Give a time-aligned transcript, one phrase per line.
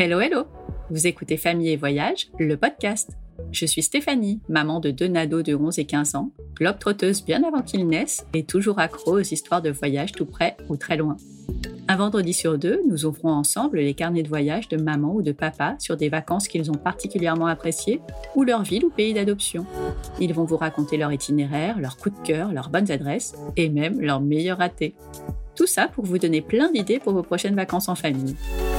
[0.00, 0.44] Hello, hello
[0.90, 3.18] Vous écoutez Famille et Voyage, le podcast.
[3.50, 7.62] Je suis Stéphanie, maman de deux nados de 11 et 15 ans, globe-trotteuse bien avant
[7.62, 11.16] qu'ils naissent et toujours accro aux histoires de voyage tout près ou très loin.
[11.88, 15.32] Un vendredi sur deux, nous ouvrons ensemble les carnets de voyage de maman ou de
[15.32, 18.00] papa sur des vacances qu'ils ont particulièrement appréciées
[18.36, 19.66] ou leur ville ou pays d'adoption.
[20.20, 24.00] Ils vont vous raconter leur itinéraire, leurs coups de cœur, leurs bonnes adresses et même
[24.00, 24.94] leurs meilleurs ratés.
[25.56, 28.36] Tout ça pour vous donner plein d'idées pour vos prochaines vacances en famille.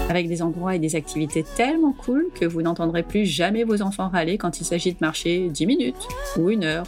[0.10, 4.10] Avec des endroits et des activités tellement cool que vous n'entendrez plus jamais vos enfants
[4.10, 6.86] râler quand il s'agit de marcher 10 minutes, ou une heure,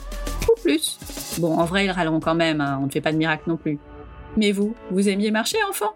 [0.50, 0.98] ou plus.
[1.40, 3.58] Bon, en vrai, ils râleront quand même, hein, on ne fait pas de miracle non
[3.58, 3.78] plus.
[4.38, 5.94] Mais vous, vous aimiez marcher, enfant?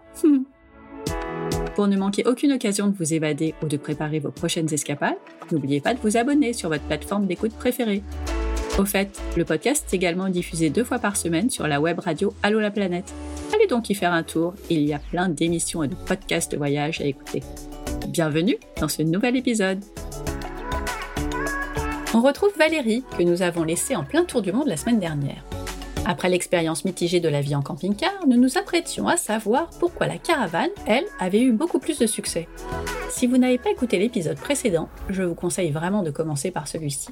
[1.74, 5.16] Pour ne manquer aucune occasion de vous évader ou de préparer vos prochaines escapades,
[5.50, 8.02] n'oubliez pas de vous abonner sur votre plateforme d'écoute préférée.
[8.78, 12.34] Au fait, le podcast est également diffusé deux fois par semaine sur la web radio
[12.42, 13.10] Allo la planète.
[13.54, 16.58] Allez donc y faire un tour, il y a plein d'émissions et de podcasts de
[16.58, 17.42] voyage à écouter.
[18.08, 19.82] Bienvenue dans ce nouvel épisode.
[22.12, 25.42] On retrouve Valérie, que nous avons laissée en plein tour du monde la semaine dernière.
[26.04, 30.18] Après l'expérience mitigée de la vie en camping-car, nous nous apprêtions à savoir pourquoi la
[30.18, 32.46] caravane, elle, avait eu beaucoup plus de succès.
[33.08, 37.08] Si vous n'avez pas écouté l'épisode précédent, je vous conseille vraiment de commencer par celui-ci.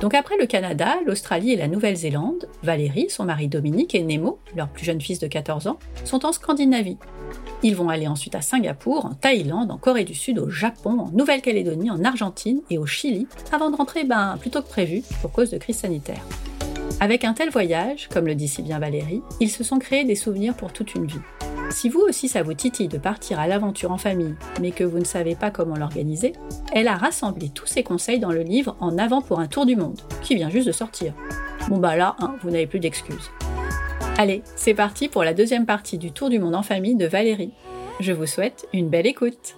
[0.00, 4.68] Donc après le Canada, l'Australie et la Nouvelle-Zélande, Valérie, son mari Dominique et Nemo, leur
[4.68, 6.96] plus jeune fils de 14 ans, sont en Scandinavie.
[7.62, 11.10] Ils vont aller ensuite à Singapour, en Thaïlande, en Corée du Sud, au Japon, en
[11.12, 15.32] Nouvelle-Calédonie, en Argentine et au Chili, avant de rentrer ben, plus tôt que prévu pour
[15.32, 16.24] cause de crise sanitaire.
[17.00, 20.14] Avec un tel voyage, comme le dit si bien Valérie, ils se sont créés des
[20.14, 21.20] souvenirs pour toute une vie.
[21.70, 24.98] Si vous aussi ça vous titille de partir à l'aventure en famille, mais que vous
[24.98, 26.32] ne savez pas comment l'organiser,
[26.72, 29.76] elle a rassemblé tous ses conseils dans le livre En avant pour un tour du
[29.76, 31.14] monde, qui vient juste de sortir.
[31.68, 33.30] Bon bah là, hein, vous n'avez plus d'excuses.
[34.18, 37.54] Allez, c'est parti pour la deuxième partie du Tour du monde en famille de Valérie.
[38.00, 39.56] Je vous souhaite une belle écoute.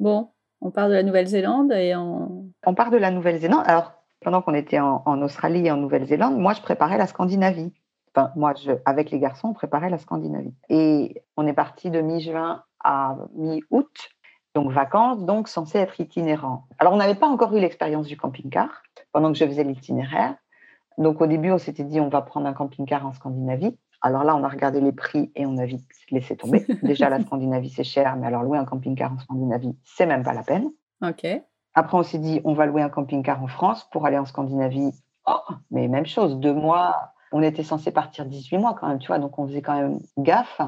[0.00, 0.30] Bon,
[0.60, 2.50] on part de la Nouvelle-Zélande et on...
[2.66, 3.62] On part de la Nouvelle-Zélande.
[3.66, 3.92] Alors,
[4.22, 7.72] pendant qu'on était en, Australie et en Nouvelle-Zélande, moi, je préparais la Scandinavie.
[8.14, 10.54] Enfin, moi, je, avec les garçons, on préparait la Scandinavie.
[10.68, 14.10] Et on est parti de mi-juin à mi-août,
[14.54, 16.66] donc vacances, donc censé être itinérant.
[16.78, 20.34] Alors, on n'avait pas encore eu l'expérience du camping-car pendant que je faisais l'itinéraire.
[20.98, 23.76] Donc, au début, on s'était dit, on va prendre un camping-car en Scandinavie.
[24.02, 26.66] Alors là, on a regardé les prix et on a vite laissé tomber.
[26.82, 30.34] Déjà, la Scandinavie, c'est cher, mais alors louer un camping-car en Scandinavie, c'est même pas
[30.34, 30.70] la peine.
[31.02, 31.26] OK.
[31.74, 34.92] Après, on s'est dit, on va louer un camping-car en France pour aller en Scandinavie.
[35.26, 37.11] Oh, mais même chose, deux mois.
[37.32, 39.98] On était censé partir 18 mois quand même, tu vois, donc on faisait quand même
[40.18, 40.60] gaffe.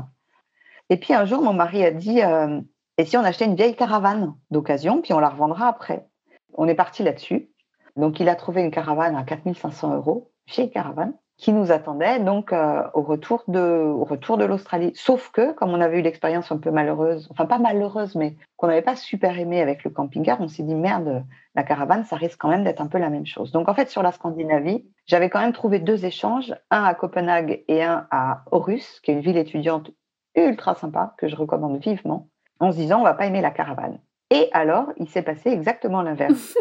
[0.91, 2.61] Et puis un jour, mon mari a dit, euh,
[2.99, 6.07] et si on achetait une vieille caravane d'occasion, puis on la revendra après
[6.55, 7.51] On est parti là-dessus.
[7.97, 12.53] Donc, il a trouvé une caravane à 4500 euros, vieille caravane qui nous attendait donc
[12.53, 14.93] euh, au retour de au retour de l'Australie.
[14.95, 18.69] Sauf que comme on avait eu l'expérience un peu malheureuse, enfin pas malheureuse, mais qu'on
[18.69, 21.25] n'avait pas super aimé avec le camping-car, on s'est dit merde,
[21.55, 23.51] la caravane, ça risque quand même d'être un peu la même chose.
[23.51, 27.65] Donc en fait sur la Scandinavie, j'avais quand même trouvé deux échanges, un à Copenhague
[27.67, 29.91] et un à Aarhus, qui est une ville étudiante
[30.37, 32.29] ultra sympa que je recommande vivement,
[32.61, 33.99] en se disant on va pas aimer la caravane.
[34.31, 36.57] Et alors il s'est passé exactement l'inverse.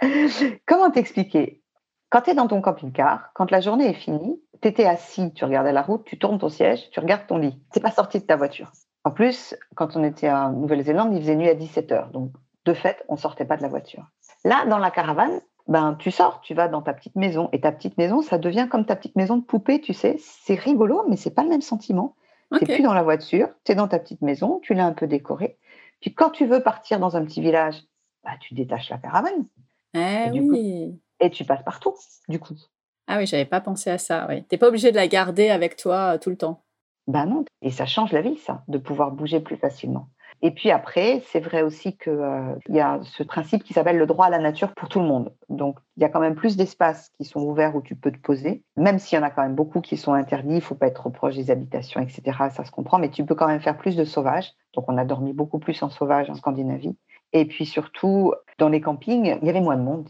[0.66, 1.63] Comment t'expliquer?
[2.14, 5.44] Quand tu es dans ton camping-car, quand la journée est finie, tu étais assis, tu
[5.44, 7.60] regardais la route, tu tournes ton siège, tu regardes ton lit.
[7.72, 8.70] Tu pas sorti de ta voiture.
[9.02, 12.30] En plus, quand on était en Nouvelle-Zélande, il faisait nuit à 17 h Donc,
[12.66, 14.06] de fait, on sortait pas de la voiture.
[14.44, 17.48] Là, dans la caravane, ben, tu sors, tu vas dans ta petite maison.
[17.50, 20.14] Et ta petite maison, ça devient comme ta petite maison de poupée, tu sais.
[20.20, 22.14] C'est rigolo, mais c'est pas le même sentiment.
[22.52, 24.92] Tu n'es plus dans la voiture, tu es dans ta petite maison, tu l'as un
[24.92, 25.58] peu décorée.
[26.00, 27.82] Puis quand tu veux partir dans un petit village,
[28.22, 29.46] bah, tu détaches la caravane.
[29.94, 31.94] Eh oui et tu passes partout,
[32.28, 32.56] du coup.
[33.06, 34.26] Ah oui, j'avais pas pensé à ça.
[34.28, 34.44] Oui.
[34.44, 36.62] T'es pas obligé de la garder avec toi euh, tout le temps.
[37.06, 40.08] Ben non, et ça change la vie, ça, de pouvoir bouger plus facilement.
[40.40, 44.06] Et puis après, c'est vrai aussi qu'il euh, y a ce principe qui s'appelle le
[44.06, 45.34] droit à la nature pour tout le monde.
[45.48, 48.18] Donc, il y a quand même plus d'espaces qui sont ouverts où tu peux te
[48.18, 50.86] poser, même s'il y en a quand même beaucoup qui sont interdits, il faut pas
[50.86, 52.22] être trop proche des habitations, etc.
[52.50, 54.52] Ça se comprend, mais tu peux quand même faire plus de sauvage.
[54.74, 56.96] Donc, on a dormi beaucoup plus en sauvage en Scandinavie.
[57.32, 60.08] Et puis surtout, dans les campings, il y avait moins de monde.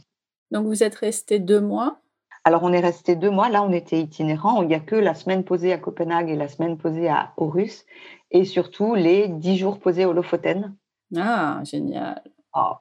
[0.54, 2.00] Donc vous êtes resté deux mois
[2.46, 3.48] alors, on est resté deux mois.
[3.48, 4.60] Là, on était itinérant.
[4.60, 7.86] Il n'y a que la semaine posée à Copenhague et la semaine posée à Aarhus.
[8.32, 10.76] Et surtout, les dix jours posés au Lofoten.
[11.16, 12.22] Ah, génial.
[12.54, 12.74] Oh,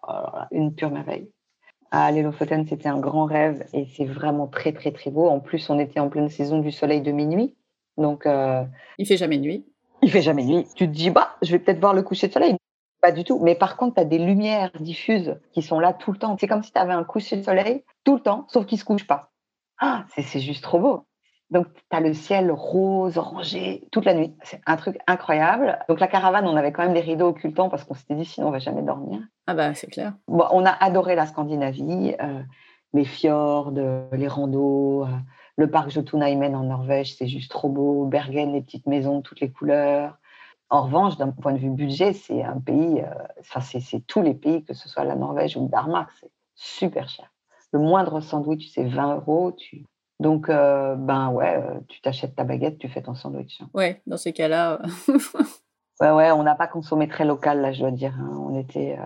[0.52, 1.32] une pure merveille.
[1.92, 5.30] Ah, les Lofoten, c'était un grand rêve et c'est vraiment très, très, très beau.
[5.30, 7.56] En plus, on était en pleine saison du soleil de minuit.
[7.96, 8.66] Donc, euh,
[8.98, 9.66] il fait jamais nuit.
[10.02, 10.68] Il fait jamais nuit.
[10.76, 12.58] Tu te dis, bah, je vais peut-être voir le coucher de soleil.
[13.04, 13.38] Pas du tout.
[13.40, 16.38] Mais par contre, tu as des lumières diffuses qui sont là tout le temps.
[16.40, 18.80] C'est comme si tu avais un coucher de soleil tout le temps, sauf qu'il ne
[18.80, 19.34] se couche pas.
[19.78, 21.06] Ah, c'est juste trop beau.
[21.50, 24.34] Donc, tu as le ciel rose, orangé, toute la nuit.
[24.44, 25.80] C'est un truc incroyable.
[25.90, 28.48] Donc, la caravane, on avait quand même des rideaux occultants parce qu'on s'était dit, sinon,
[28.48, 29.20] on va jamais dormir.
[29.48, 30.14] Ah bah, c'est clair.
[30.30, 32.42] Bon, on a adoré la Scandinavie, euh,
[32.94, 33.74] les fjords,
[34.14, 35.08] les randos, euh,
[35.58, 38.06] le parc Jotunheimen en Norvège, c'est juste trop beau.
[38.06, 40.18] Bergen, les petites maisons, toutes les couleurs.
[40.74, 44.34] En revanche, d'un point de vue budget, c'est un pays, euh, enfin, c'est tous les
[44.34, 47.32] pays, que ce soit la Norvège ou le Danemark, c'est super cher.
[47.74, 49.52] Le moindre sandwich, c'est 20 euros.
[49.52, 49.86] Tu
[50.20, 53.62] donc, euh, ben ouais, euh, tu t'achètes ta baguette, tu fais ton sandwich.
[53.76, 54.82] Ouais, dans ces cas-là.
[56.02, 58.16] Ouais, ouais, on n'a pas consommé très local, là, je dois dire.
[58.20, 58.36] Hein.
[58.36, 58.98] On était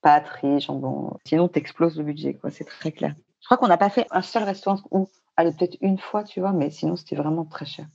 [0.00, 1.18] pâtes, riz, jambon.
[1.26, 2.50] Sinon, t'exploses le budget, quoi.
[2.50, 3.14] C'est très clair.
[3.40, 6.38] Je crois qu'on n'a pas fait un seul restaurant où, allez, peut-être une fois, tu
[6.38, 7.86] vois, mais sinon, c'était vraiment très cher.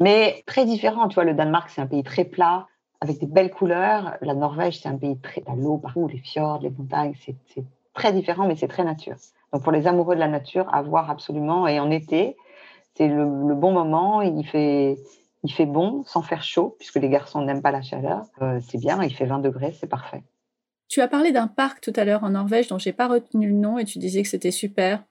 [0.00, 2.66] Mais très différent, tu vois, le Danemark, c'est un pays très plat,
[3.00, 4.16] avec des belles couleurs.
[4.20, 7.64] La Norvège, c'est un pays très à l'eau partout, les fjords, les montagnes, c'est
[7.94, 9.16] très différent, mais c'est très nature.
[9.52, 11.68] Donc pour les amoureux de la nature, à voir absolument.
[11.68, 12.36] Et en été,
[12.96, 14.20] c'est le, bon moment.
[14.20, 14.96] Il fait,
[15.44, 18.22] il fait bon sans faire chaud, puisque les garçons n'aiment pas la chaleur.
[18.42, 20.24] Euh, c'est bien, il fait 20 degrés, c'est parfait.
[20.88, 23.54] Tu as parlé d'un parc tout à l'heure en Norvège dont j'ai pas retenu le
[23.54, 25.04] nom et tu disais que c'était super.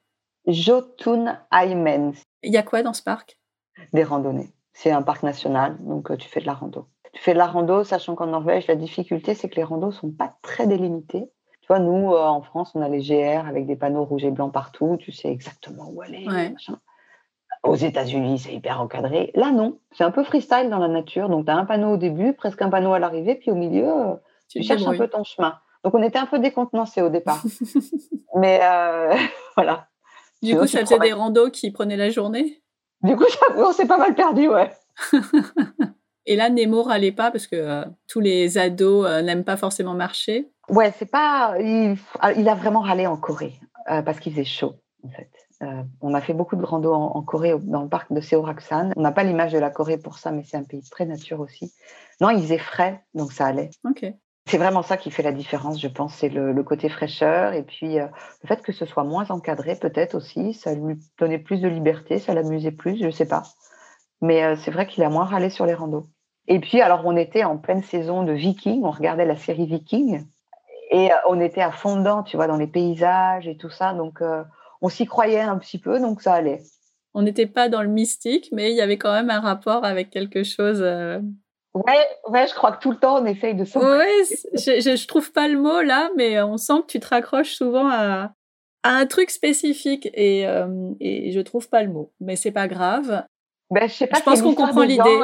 [0.46, 2.14] Jotunheimen.
[2.44, 3.40] Il y a quoi dans ce parc?
[3.94, 4.54] Des randonnées.
[4.74, 6.88] C'est un parc national, donc euh, tu fais de la rando.
[7.14, 10.12] Tu fais de la rando, sachant qu'en Norvège, la difficulté, c'est que les randos sont
[10.12, 11.30] pas très délimités.
[11.62, 14.32] Tu vois, nous, euh, en France, on a les GR avec des panneaux rouges et
[14.32, 14.98] blancs partout.
[15.00, 16.28] Tu sais exactement où aller.
[17.64, 19.32] Aux États-Unis, c'est hyper encadré.
[19.36, 19.80] Là, non.
[19.92, 21.30] C'est un peu freestyle dans la nature.
[21.30, 23.88] Donc, tu as un panneau au début, presque un panneau à l'arrivée, puis au milieu,
[23.88, 24.16] euh,
[24.50, 25.58] tu, cherches un peu ton chemin.
[25.86, 27.42] Donc, on était un peu décontenancés au départ.
[28.36, 29.16] Mais euh,
[29.56, 29.88] voilà.
[30.42, 32.63] Du coup, ça faisait des randos qui prenaient la journée?
[33.04, 33.26] Du coup,
[33.58, 34.72] on s'est pas mal perdu, ouais.
[36.26, 40.54] Et là, Nemo râlait pas parce que tous les ados n'aiment pas forcément marcher?
[40.70, 41.56] Ouais, c'est pas.
[41.60, 43.60] Il, ah, il, a vraiment râlé en Corée
[43.90, 45.30] euh, parce qu'il faisait chaud, en fait.
[45.62, 48.92] Euh, on a fait beaucoup de rando en, Corée, dans le parc de Seoraksan.
[48.96, 51.40] On n'a pas l'image de la Corée pour ça, mais c'est un pays très nature
[51.40, 51.74] aussi.
[52.22, 53.70] Non, il faisait frais, donc ça allait.
[53.86, 54.06] Ok.
[54.46, 56.16] C'est vraiment ça qui fait la différence, je pense.
[56.16, 58.08] C'est le, côté fraîcheur et puis euh,
[58.44, 60.54] le fait que ce soit moins encadré, peut-être aussi.
[60.54, 63.44] Ça lui donnait plus de liberté, ça l'amusait plus, je sais pas.
[64.22, 66.08] Mais c'est vrai qu'il a moins râlé sur les randos.
[66.48, 70.26] Et puis, alors, on était en pleine saison de Viking, on regardait la série Viking.
[70.92, 73.94] Et euh, on était à fond dedans, tu vois, dans les paysages et tout ça.
[73.94, 74.44] Donc, euh,
[74.82, 76.62] on s'y croyait un petit peu, donc ça allait.
[77.14, 80.10] On n'était pas dans le mystique, mais il y avait quand même un rapport avec
[80.10, 80.84] quelque chose.
[81.76, 81.80] Euh...
[81.86, 83.82] Ouais, ouais, je crois que tout le temps on essaye de s'en.
[83.82, 84.24] Ouais,
[84.54, 87.90] je, je, trouve pas le mot là, mais on sent que tu te raccroches souvent
[87.90, 88.32] à,
[88.84, 92.12] à un truc spécifique et, euh, et je trouve pas le mot.
[92.20, 93.24] Mais c'est pas grave.
[93.72, 94.20] Ben, je sais pas.
[94.20, 95.20] Je pense qu'on comprend l'idée.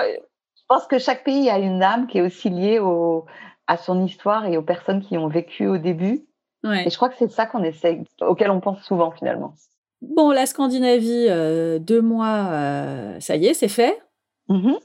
[0.56, 3.26] Je pense que chaque pays a une âme qui est aussi liée au,
[3.68, 6.26] à son histoire et aux personnes qui ont vécu au début.
[6.64, 9.54] Et je crois que c'est ça qu'on essaye, auquel on pense souvent finalement.
[10.02, 14.02] Bon, la Scandinavie, euh, deux mois, euh, ça y est, c'est fait.
[14.50, 14.78] Mm-hmm.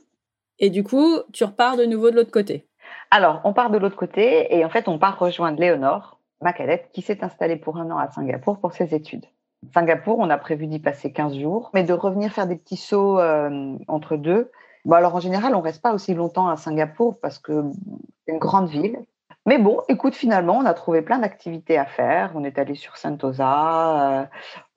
[0.58, 2.68] Et du coup, tu repars de nouveau de l'autre côté.
[3.10, 6.90] Alors, on part de l'autre côté et en fait, on part rejoindre Léonore, ma cadette,
[6.92, 9.26] qui s'est installée pour un an à Singapour pour ses études.
[9.72, 13.18] Singapour, on a prévu d'y passer 15 jours, mais de revenir faire des petits sauts
[13.18, 14.50] euh, entre deux
[14.84, 17.64] Bon, alors en général, on reste pas aussi longtemps à Singapour parce que
[18.26, 18.98] c'est une grande ville.
[19.46, 22.32] Mais bon, écoute, finalement, on a trouvé plein d'activités à faire.
[22.34, 24.26] On est allé sur Sentosa, euh,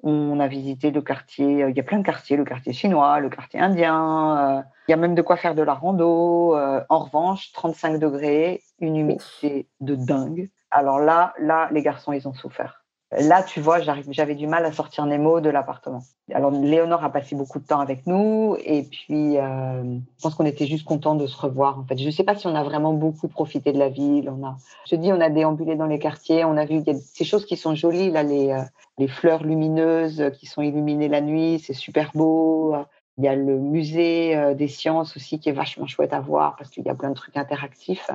[0.04, 3.22] on a visité le quartier, euh, il y a plein de quartiers, le quartier chinois,
[3.22, 4.58] le quartier indien.
[4.58, 6.56] Euh, il y a même de quoi faire de la rando.
[6.90, 10.50] en revanche, 35 degrés, une humidité de dingue.
[10.70, 12.84] Alors là, là, les garçons, ils ont souffert.
[13.12, 16.02] Là, tu vois, j'avais du mal à sortir Nemo de l'appartement.
[16.34, 19.82] Alors, Léonore a passé beaucoup de temps avec nous et puis euh,
[20.18, 21.80] je pense qu'on était juste contents de se revoir.
[21.80, 24.30] En fait, je ne sais pas si on a vraiment beaucoup profité de la ville.
[24.30, 27.24] On a, je te dis, on a déambulé dans les quartiers, on a vu ces
[27.24, 28.62] choses qui sont jolies là, les, euh,
[28.98, 32.76] les fleurs lumineuses qui sont illuminées la nuit, c'est super beau.
[33.18, 36.58] Il y a le musée euh, des sciences aussi qui est vachement chouette à voir
[36.58, 38.12] parce qu'il y a plein de trucs interactifs.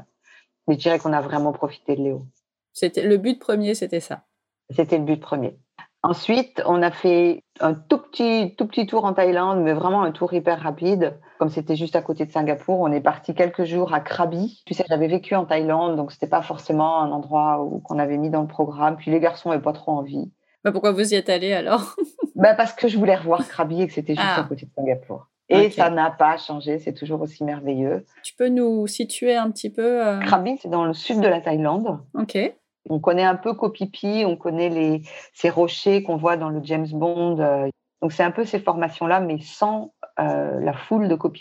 [0.68, 2.26] Mais je dirais qu'on a vraiment profité de Léo.
[2.74, 4.24] C'était le but premier, c'était ça.
[4.70, 5.58] C'était le but premier.
[6.04, 10.10] Ensuite, on a fait un tout petit, tout petit tour en Thaïlande, mais vraiment un
[10.10, 11.20] tour hyper rapide.
[11.38, 14.62] Comme c'était juste à côté de Singapour, on est parti quelques jours à Krabi.
[14.66, 18.30] Tu sais, j'avais vécu en Thaïlande, donc c'était pas forcément un endroit qu'on avait mis
[18.30, 18.96] dans le programme.
[18.96, 20.32] Puis les garçons n'avaient pas trop envie.
[20.64, 21.94] Bah pourquoi vous y êtes allé alors?
[22.34, 24.40] Bah Parce que je voulais revoir Krabi et que c'était juste ah.
[24.40, 25.28] à côté de Singapour.
[25.48, 28.06] Et ça n'a pas changé, c'est toujours aussi merveilleux.
[28.24, 30.18] Tu peux nous situer un petit peu euh...
[30.20, 32.00] Krabi, c'est dans le sud de la Thaïlande.
[32.14, 32.38] Ok.
[32.88, 33.72] On connaît un peu Koh
[34.26, 35.02] on connaît les,
[35.34, 37.38] ces rochers qu'on voit dans le James Bond.
[37.38, 37.68] Euh.
[38.00, 41.32] Donc c'est un peu ces formations-là, mais sans euh, la foule de Koh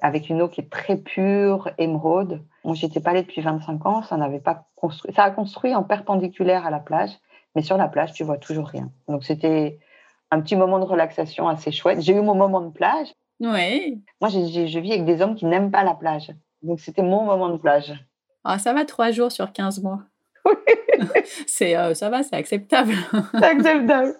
[0.00, 2.42] avec une eau qui est très pure, émeraude.
[2.64, 5.12] Moi, j'étais pas allée depuis 25 ans, ça n'avait pas construit.
[5.14, 7.10] Ça a construit en perpendiculaire à la plage,
[7.54, 8.90] mais sur la plage, tu vois toujours rien.
[9.08, 9.78] Donc c'était
[10.32, 12.00] un petit moment de relaxation assez chouette.
[12.00, 13.08] J'ai eu mon moment de plage.
[13.40, 14.02] Oui.
[14.20, 16.32] Moi, je vis avec des hommes qui n'aiment pas la plage.
[16.62, 17.92] Donc, c'était mon moment de plage.
[18.44, 20.00] Ah, ça va trois jours sur 15 mois.
[20.44, 20.52] Oui.
[21.46, 22.92] c'est, euh, ça va, c'est acceptable.
[23.32, 24.14] c'est acceptable.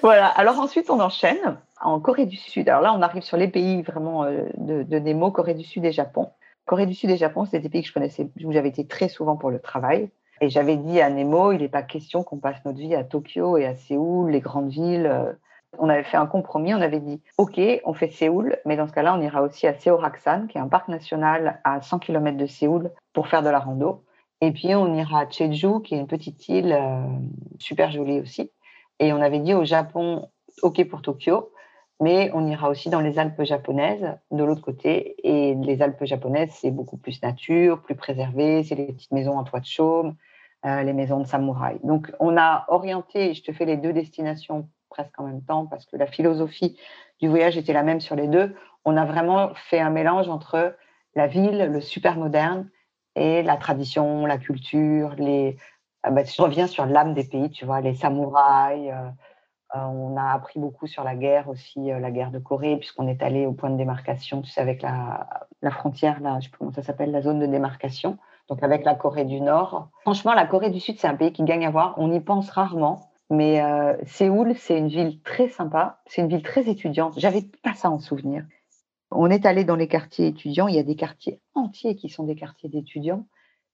[0.00, 0.26] voilà.
[0.26, 2.68] Alors ensuite, on enchaîne en Corée du Sud.
[2.68, 5.84] Alors là, on arrive sur les pays vraiment euh, de, de, Nemo, Corée du Sud
[5.84, 6.30] et Japon.
[6.66, 9.08] Corée du Sud et Japon, c'est des pays que je connaissais, où j'avais été très
[9.08, 10.10] souvent pour le travail.
[10.40, 13.58] Et j'avais dit à Nemo, il n'est pas question qu'on passe notre vie à Tokyo
[13.58, 15.36] et à Séoul, les grandes villes.
[15.78, 18.92] On avait fait un compromis, on avait dit, OK, on fait Séoul, mais dans ce
[18.92, 22.46] cas-là, on ira aussi à Seoraksan, qui est un parc national à 100 km de
[22.46, 24.04] Séoul, pour faire de la rando.
[24.42, 27.04] Et puis, on ira à Jeju, qui est une petite île euh,
[27.60, 28.50] super jolie aussi.
[28.98, 30.28] Et on avait dit au Japon,
[30.62, 31.52] OK pour Tokyo,
[32.00, 35.14] mais on ira aussi dans les Alpes japonaises, de l'autre côté.
[35.22, 39.44] Et les Alpes japonaises, c'est beaucoup plus nature, plus préservé, c'est les petites maisons en
[39.44, 40.16] toit de chaume,
[40.66, 41.78] euh, les maisons de samouraï.
[41.84, 45.86] Donc, on a orienté, je te fais les deux destinations presque en même temps parce
[45.86, 46.76] que la philosophie
[47.20, 48.56] du voyage était la même sur les deux.
[48.84, 50.74] On a vraiment fait un mélange entre
[51.14, 52.68] la ville, le super moderne
[53.16, 55.56] et la tradition, la culture, les.
[56.02, 58.90] Ah bah, je reviens sur l'âme des pays, tu vois, les samouraïs.
[58.90, 59.08] Euh,
[59.74, 63.08] euh, on a appris beaucoup sur la guerre aussi, euh, la guerre de Corée, puisqu'on
[63.08, 66.50] est allé au point de démarcation, tu sais, avec la, la frontière, là, je sais
[66.50, 69.88] pas comment ça s'appelle, la zone de démarcation, donc avec la Corée du Nord.
[70.02, 71.94] Franchement, la Corée du Sud, c'est un pays qui gagne à voir.
[71.96, 73.00] On y pense rarement.
[73.30, 73.62] Mais
[74.04, 77.14] Séoul, c'est une ville très sympa, c'est une ville très étudiante.
[77.16, 78.44] J'avais pas ça en souvenir.
[79.14, 82.24] On est allé dans les quartiers étudiants, il y a des quartiers entiers qui sont
[82.24, 83.26] des quartiers d'étudiants.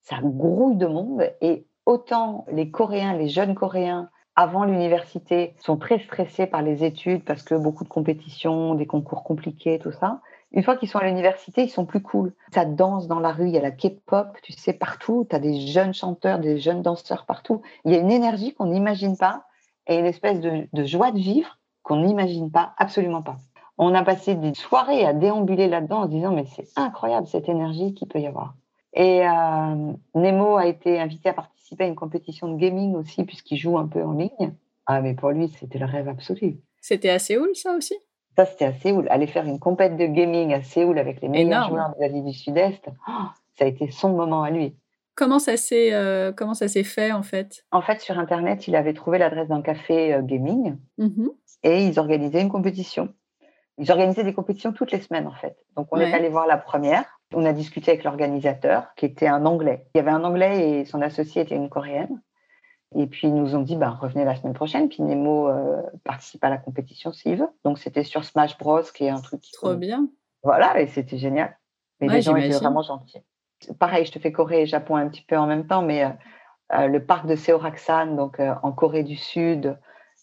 [0.02, 5.98] Ça grouille de monde et autant les Coréens, les jeunes Coréens, avant l'université, sont très
[5.98, 10.20] stressés par les études parce que beaucoup de compétitions, des concours compliqués, tout ça.
[10.52, 12.32] Une fois qu'ils sont à l'université, ils sont plus cool.
[12.54, 15.26] Ça danse dans la rue, il y a la K-pop, tu sais, partout.
[15.28, 17.62] Tu as des jeunes chanteurs, des jeunes danseurs partout.
[17.84, 19.44] Il y a une énergie qu'on n'imagine pas
[19.86, 23.38] et une espèce de, joie de vivre qu'on n'imagine pas, absolument pas.
[23.78, 27.48] On a passé des soirées à déambuler là-dedans en se disant mais c'est incroyable cette
[27.48, 28.54] énergie qu'il peut y avoir.
[28.92, 33.56] Et euh, Nemo a été invité à participer à une compétition de gaming aussi puisqu'il
[33.56, 34.52] joue un peu en ligne.
[34.86, 36.58] Ah mais pour lui c'était le rêve absolu.
[36.80, 37.94] C'était à Séoul ça aussi?
[38.36, 39.06] Ça c'était à Séoul.
[39.10, 42.32] Aller faire une compète de gaming à Séoul avec les meilleurs joueurs de l'Asie du
[42.32, 43.12] Sud-Est, oh,
[43.56, 44.74] ça a été son moment à lui.
[45.18, 47.64] Comment ça s'est euh, comment ça s'est fait en fait?
[47.72, 51.26] En fait, sur internet, il avait trouvé l'adresse d'un café euh, gaming mmh
[51.64, 53.12] et ils organisaient une compétition.
[53.78, 55.56] Ils organisaient des compétitions toutes les semaines en fait.
[55.76, 57.04] Donc on est allé voir la première.
[57.34, 59.86] On a discuté avec l'organisateur qui était un Anglais.
[59.94, 62.20] Il y avait un Anglais et son associé était une Coréenne.
[62.96, 64.88] Et puis ils nous ont dit bah, revenez la semaine prochaine.
[64.88, 67.48] Puis Nemo euh, participe à la compétition s'il veut.
[67.64, 69.42] Donc c'était sur Smash Bros qui est un truc.
[69.52, 70.08] Trop bien.
[70.42, 71.56] Voilà et c'était génial.
[72.00, 73.22] Mais les gens étaient vraiment gentils
[73.78, 76.10] pareil, je te fais Corée et Japon un petit peu en même temps, mais euh,
[76.74, 79.78] euh, le parc de Seoraksan, donc en Corée du Sud,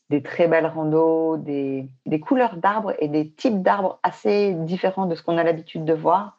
[0.09, 5.15] des très belles randos, des, des couleurs d'arbres et des types d'arbres assez différents de
[5.15, 6.37] ce qu'on a l'habitude de voir.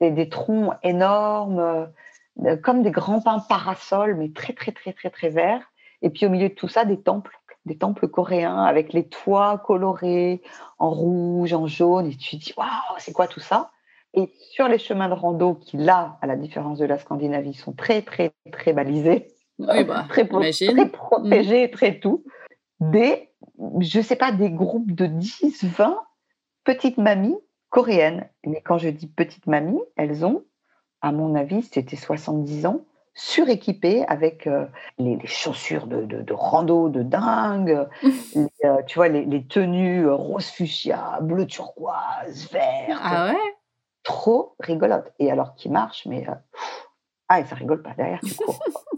[0.00, 1.88] Des, des troncs énormes,
[2.62, 5.70] comme des grands pins parasols, mais très, très, très, très, très verts.
[6.02, 9.62] Et puis au milieu de tout ça, des temples, des temples coréens avec les toits
[9.64, 10.42] colorés
[10.78, 12.06] en rouge, en jaune.
[12.06, 13.70] Et tu te dis, waouh, c'est quoi tout ça?
[14.14, 17.72] Et sur les chemins de rando qui, là, à la différence de la Scandinavie, sont
[17.72, 19.74] très, très, très balisés, bah,
[20.08, 21.70] très, très, protégés, mm.
[21.70, 22.24] très tout,
[22.90, 23.30] des,
[23.80, 26.00] je sais pas, des groupes de 10, 20
[26.64, 27.38] petites mamies
[27.70, 28.28] coréennes.
[28.44, 30.44] Mais quand je dis petites mamies, elles ont,
[31.00, 32.80] à mon avis, c'était 70 ans,
[33.14, 34.66] suréquipées avec euh,
[34.98, 37.86] les, chaussures de, de, rando de dingue,
[38.36, 43.00] euh, tu vois, les, les tenues rose fuchsia, bleu turquoise, vert.
[43.02, 43.54] Ah ouais?
[44.02, 45.12] Trop rigolote.
[45.18, 46.34] Et alors qui marche, mais euh,
[47.28, 48.58] ah, et ça rigole pas derrière, tu cours.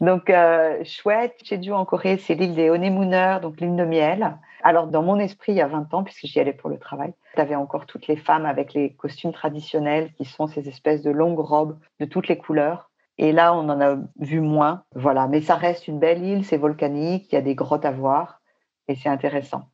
[0.00, 4.36] donc euh, chouette, Dieu en Corée, c'est l'île des honeymooners, donc l'île de miel.
[4.62, 7.12] Alors dans mon esprit, il y a 20 ans, puisque j'y allais pour le travail,
[7.34, 11.10] tu avais encore toutes les femmes avec les costumes traditionnels, qui sont ces espèces de
[11.10, 12.90] longues robes de toutes les couleurs.
[13.18, 14.84] Et là, on en a vu moins.
[14.94, 17.90] Voilà, mais ça reste une belle île, c'est volcanique, il y a des grottes à
[17.90, 18.40] voir,
[18.86, 19.64] et c'est intéressant.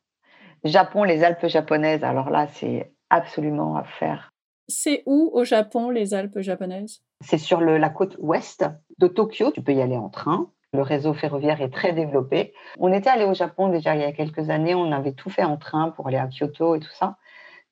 [0.63, 4.33] Japon, les Alpes japonaises, alors là, c'est absolument à faire.
[4.67, 7.04] C'est où au Japon les Alpes japonaises?
[7.21, 8.65] C'est sur la côte ouest
[8.99, 9.51] de Tokyo.
[9.51, 10.51] Tu peux y aller en train.
[10.73, 12.53] Le réseau ferroviaire est très développé.
[12.79, 14.75] On était allé au Japon déjà il y a quelques années.
[14.75, 17.17] On avait tout fait en train pour aller à Kyoto et tout ça.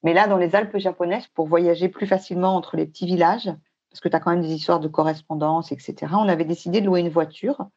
[0.03, 3.49] Mais là, dans les Alpes japonaises, pour voyager plus facilement entre les petits villages,
[3.89, 6.85] parce que tu as quand même des histoires de correspondance, etc., on avait décidé de
[6.85, 7.67] louer une voiture.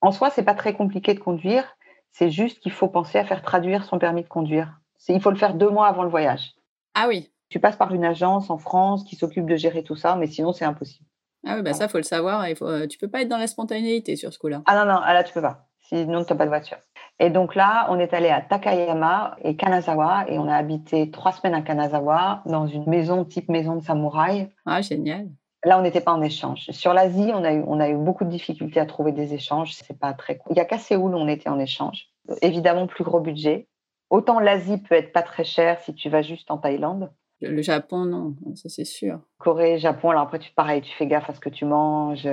[0.00, 1.76] En soi, c'est pas très compliqué de conduire.
[2.12, 4.80] C'est juste qu'il faut penser à faire traduire son permis de conduire.
[5.08, 6.54] Il faut le faire deux mois avant le voyage.
[6.94, 7.32] Ah oui.
[7.48, 10.52] Tu passes par une agence en France qui s'occupe de gérer tout ça, mais sinon,
[10.52, 11.06] c'est impossible.
[11.46, 12.48] Ah oui, bah ça, faut le savoir.
[12.48, 14.62] Il faut, euh, tu peux pas être dans la spontanéité sur ce coup-là.
[14.66, 15.68] Ah non, non, ah là, tu peux pas.
[15.80, 16.78] Sinon, tu n'as pas de voiture.
[17.20, 21.32] Et donc là, on est allé à Takayama et Kanazawa et on a habité trois
[21.32, 24.50] semaines à Kanazawa dans une maison type maison de samouraï.
[24.66, 25.28] Ah, génial.
[25.64, 26.70] Là, on n'était pas en échange.
[26.70, 29.74] Sur l'Asie, on a eu, on a eu beaucoup de difficultés à trouver des échanges.
[29.74, 30.52] C'est pas très cool.
[30.52, 32.08] Il y a qu'à Séoul où on était en échange.
[32.42, 33.68] Évidemment, plus gros budget.
[34.10, 37.10] Autant l'Asie peut être pas très cher si tu vas juste en Thaïlande.
[37.42, 39.20] Le Japon, non, ça c'est sûr.
[39.38, 42.28] Corée, Japon, alors après, tu, pareil, tu fais gaffe à ce que tu manges.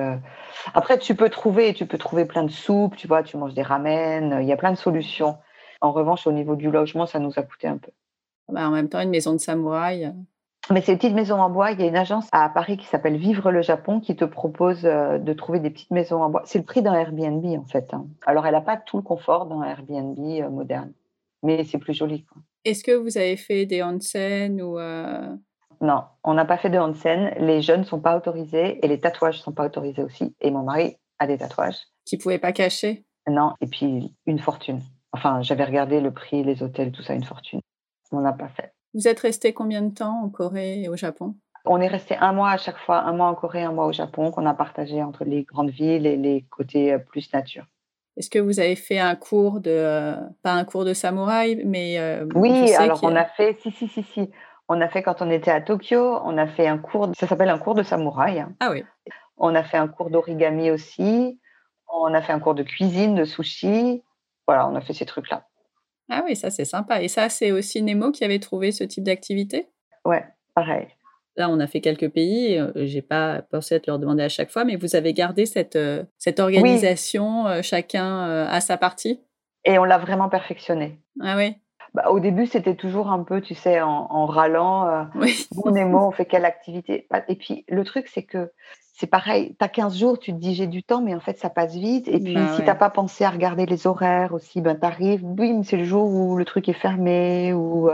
[0.73, 3.63] Après, tu peux trouver, tu peux trouver plein de soupes, tu vois, tu manges des
[3.63, 5.37] ramen, il y a plein de solutions.
[5.81, 7.91] En revanche, au niveau du logement, ça nous a coûté un peu.
[8.47, 10.13] Bah, en même temps, une maison de samouraï.
[10.71, 11.71] Mais c'est une petite maison en bois.
[11.71, 14.85] Il y a une agence à Paris qui s'appelle Vivre le Japon qui te propose
[14.85, 16.41] euh, de trouver des petites maisons en bois.
[16.45, 17.93] C'est le prix d'un Airbnb en fait.
[17.93, 18.07] Hein.
[18.25, 20.93] Alors elle n'a pas tout le confort d'un Airbnb euh, moderne,
[21.41, 22.25] mais c'est plus joli.
[22.65, 25.35] Est-ce que vous avez fait des onsen ou euh...
[25.81, 27.33] Non, on n'a pas fait de onsen.
[27.37, 30.33] Les jeunes ne sont pas autorisés et les tatouages ne sont pas autorisés aussi.
[30.39, 31.79] Et mon mari a des tatouages.
[32.05, 33.05] Qui ne pouvaient pas cacher?
[33.27, 34.81] Non, et puis une fortune.
[35.11, 37.59] Enfin, j'avais regardé le prix, les hôtels, tout ça, une fortune.
[38.11, 38.73] On n'a pas fait.
[38.93, 41.35] Vous êtes resté combien de temps en Corée et au Japon?
[41.65, 43.93] On est resté un mois à chaque fois, un mois en Corée, un mois au
[43.93, 47.65] Japon, qu'on a partagé entre les grandes villes et les côtés euh, plus nature.
[48.17, 51.99] Est-ce que vous avez fait un cours de, euh, pas un cours de samouraï, mais
[51.99, 54.29] euh, oui, alors on a fait, si si si si,
[54.69, 57.49] on a fait quand on était à Tokyo, on a fait un cours, ça s'appelle
[57.49, 58.45] un cours de samouraï.
[58.59, 58.83] Ah oui.
[59.37, 61.39] On a fait un cours d'origami aussi.
[61.87, 64.03] On a fait un cours de cuisine, de sushi.
[64.47, 65.47] Voilà, on a fait ces trucs-là.
[66.09, 67.01] Ah oui, ça c'est sympa.
[67.01, 69.69] Et ça, c'est aussi Nemo qui avait trouvé ce type d'activité?
[70.05, 70.87] Ouais, pareil.
[71.35, 72.57] Là, on a fait quelques pays.
[72.57, 75.45] Euh, j'ai pas pensé à te leur demander à chaque fois, mais vous avez gardé
[75.45, 79.19] cette, euh, cette organisation, euh, chacun à sa partie?
[79.65, 80.99] Et on l'a vraiment perfectionné.
[81.21, 81.55] Ah oui
[81.95, 85.07] bah, Au début, c'était toujours un peu, tu sais, en, en râlant.
[85.15, 85.47] oui.
[85.51, 87.07] Bon, Nemo, on fait quelle activité?
[87.27, 88.51] Et puis, le truc, c'est que
[88.95, 91.39] c'est pareil, tu as 15 jours, tu te dis j'ai du temps, mais en fait,
[91.39, 92.07] ça passe vite.
[92.07, 94.85] Et puis, bah si tu n'as pas pensé à regarder les horaires aussi, ben, tu
[94.85, 97.53] arrives, mais c'est le jour où le truc est fermé.
[97.53, 97.89] Ou...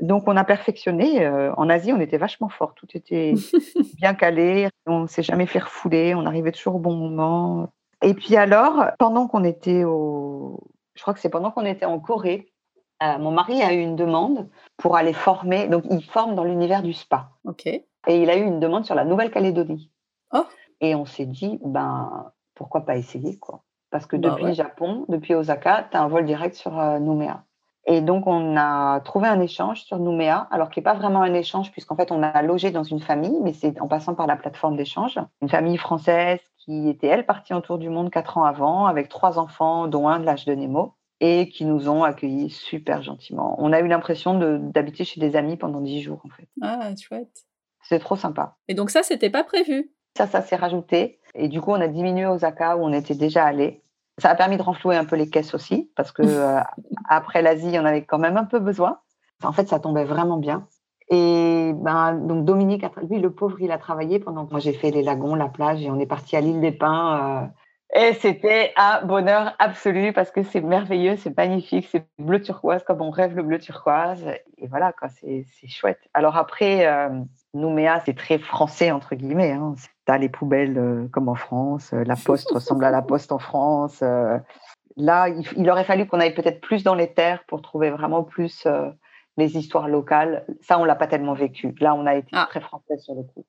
[0.00, 1.24] Donc, on a perfectionné.
[1.24, 2.74] Euh, en Asie, on était vachement fort.
[2.74, 3.34] Tout était
[3.96, 4.68] bien calé.
[4.86, 6.14] On ne s'est jamais fait refouler.
[6.14, 7.72] On arrivait toujours au bon moment.
[8.02, 10.60] Et puis, alors, pendant qu'on était au.
[10.94, 12.52] Je crois que c'est pendant qu'on était en Corée,
[13.02, 15.68] euh, mon mari a eu une demande pour aller former.
[15.68, 17.30] Donc, il forme dans l'univers du spa.
[17.44, 17.66] OK.
[17.66, 19.90] Et il a eu une demande sur la Nouvelle-Calédonie.
[20.32, 20.44] Oh.
[20.80, 23.62] Et on s'est dit, ben, pourquoi pas essayer, quoi.
[23.90, 27.44] Parce que bah depuis Japon, depuis Osaka, tu as un vol direct sur euh, Nouméa.
[27.86, 31.34] Et donc, on a trouvé un échange sur Nouméa, alors qui n'est pas vraiment un
[31.34, 34.36] échange, puisqu'en fait, on a logé dans une famille, mais c'est en passant par la
[34.36, 35.18] plateforme d'échange.
[35.40, 39.08] Une famille française qui était, elle, partie en tour du monde quatre ans avant, avec
[39.08, 43.56] trois enfants, dont un de l'âge de Nemo, et qui nous ont accueillis super gentiment.
[43.58, 46.48] On a eu l'impression d'habiter chez des amis pendant dix jours, en fait.
[46.62, 47.46] Ah, chouette.
[47.82, 48.56] C'est trop sympa.
[48.68, 51.20] Et donc ça, c'était pas prévu ça, ça s'est rajouté.
[51.34, 53.82] Et du coup, on a diminué Osaka où on était déjà allé.
[54.22, 56.60] Ça a permis de renflouer un peu les caisses aussi, parce que euh,
[57.08, 59.00] après l'Asie, on avait quand même un peu besoin.
[59.42, 60.68] En fait, ça tombait vraiment bien.
[61.08, 64.92] Et ben, donc Dominique, lui, le pauvre, il a travaillé pendant que moi j'ai fait
[64.92, 67.42] les lagons, la plage, et on est parti à l'île des Pins.
[67.42, 67.46] Euh,
[68.00, 73.02] et c'était un bonheur absolu parce que c'est merveilleux, c'est magnifique, c'est bleu turquoise comme
[73.02, 74.24] on rêve le bleu turquoise.
[74.58, 75.98] Et voilà, quoi, c'est chouette.
[76.14, 77.08] Alors après, euh,
[77.54, 79.50] Nouméa, c'est très français, entre guillemets.
[79.50, 79.74] Hein.
[80.06, 83.30] Tu as les poubelles euh, comme en France, euh, la poste ressemble à la poste
[83.32, 84.00] en France.
[84.02, 84.38] Euh.
[84.96, 88.66] là, il, aurait fallu qu'on aille peut-être plus dans les terres pour trouver vraiment plus
[89.36, 90.44] les histoires locales.
[90.60, 91.74] Ça, on l'a pas tellement vécu.
[91.80, 92.46] Là, on a été ah.
[92.48, 93.44] très français sur le coup.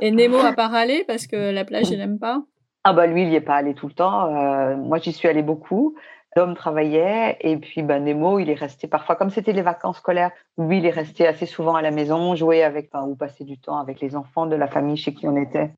[0.00, 2.42] Et Nemo a pas râlé parce que la plage, il n'aime pas?
[2.84, 4.28] Ah bah lui, il n'y est pas allé tout le temps.
[4.76, 5.96] moi, j'y suis allée beaucoup.
[6.34, 10.30] L'homme travaillait et puis ben, Nemo, il est resté parfois, comme c'était les vacances scolaires,
[10.56, 13.78] lui, il est resté assez souvent à la maison, jouer avec, ou passer du temps
[13.78, 15.72] avec les enfants de la famille chez qui on était.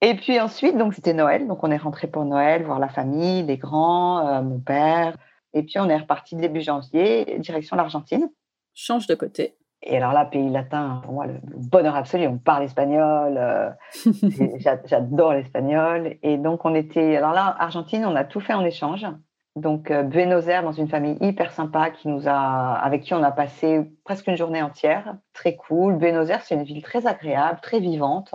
[0.00, 3.42] Et puis ensuite, donc c'était Noël, donc on est rentré pour Noël, voir la famille,
[3.42, 5.16] les grands, euh, mon père.
[5.54, 8.28] Et puis on est reparti début janvier, direction l'Argentine.
[8.74, 9.56] Change de côté.
[9.82, 12.26] Et alors là, pays latin, pour moi, le, bonheur absolu.
[12.26, 13.36] On parle espagnol.
[13.38, 13.70] Euh,
[14.84, 16.16] j'adore l'espagnol.
[16.22, 17.16] Et donc, on était.
[17.16, 19.06] Alors là, Argentine, on a tout fait en échange.
[19.56, 23.22] Donc, euh, Buenos Aires, dans une famille hyper sympa qui nous a, avec qui on
[23.22, 25.16] a passé presque une journée entière.
[25.32, 25.96] Très cool.
[25.96, 28.34] Buenos Aires, c'est une ville très agréable, très vivante.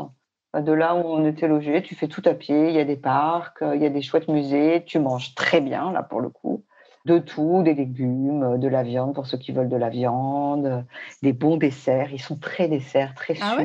[0.57, 2.69] De là où on était logé, tu fais tout à pied.
[2.69, 4.83] Il y a des parcs, il y a des chouettes musées.
[4.85, 6.63] Tu manges très bien, là, pour le coup.
[7.05, 10.85] De tout, des légumes, de la viande pour ceux qui veulent de la viande,
[11.21, 12.13] des bons desserts.
[12.13, 13.57] Ils sont très desserts, très ah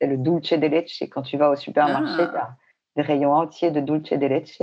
[0.00, 1.02] c'est le dulce de leche.
[1.10, 2.26] Quand tu vas au supermarché, ah.
[2.26, 2.56] tu as
[2.96, 4.62] des rayons entiers de dulce de leche.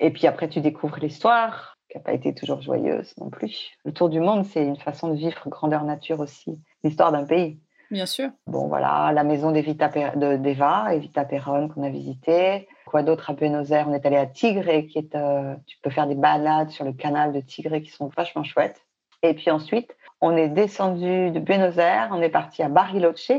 [0.00, 3.70] Et puis après, tu découvres l'histoire, qui n'a pas été toujours joyeuse non plus.
[3.84, 7.60] Le tour du monde, c'est une façon de vivre grandeur nature aussi, l'histoire d'un pays.
[7.90, 8.30] Bien sûr.
[8.46, 12.68] Bon, voilà, la maison d'Eva, Evita Perron qu'on a visitée.
[12.86, 13.86] Quoi d'autre à Buenos Aires?
[13.88, 16.92] On est allé à Tigre, qui est, euh, tu peux faire des balades sur le
[16.92, 18.86] canal de Tigre qui sont vachement chouettes.
[19.22, 23.32] Et puis ensuite, on est descendu de Buenos Aires, on est parti à Bariloche.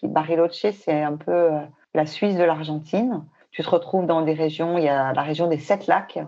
[0.00, 1.60] Qui, Bariloche, c'est un peu euh,
[1.94, 3.24] la Suisse de l'Argentine.
[3.52, 6.18] Tu te retrouves dans des régions, il y a la région des sept lacs,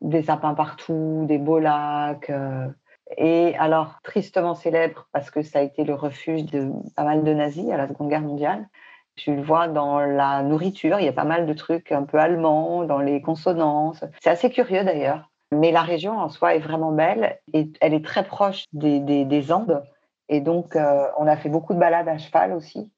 [0.00, 2.28] des sapins partout, des beaux lacs.
[2.30, 2.68] Euh,
[3.16, 7.32] et alors, tristement célèbre parce que ça a été le refuge de pas mal de
[7.32, 8.68] nazis à la Seconde Guerre mondiale.
[9.14, 12.18] Tu le vois dans la nourriture, il y a pas mal de trucs un peu
[12.18, 14.04] allemands, dans les consonances.
[14.20, 15.30] C'est assez curieux d'ailleurs.
[15.52, 19.52] Mais la région en soi est vraiment belle et elle est très proche des, des,
[19.52, 19.84] Andes.
[20.30, 22.90] Et donc, euh, on a fait beaucoup de balades à cheval aussi.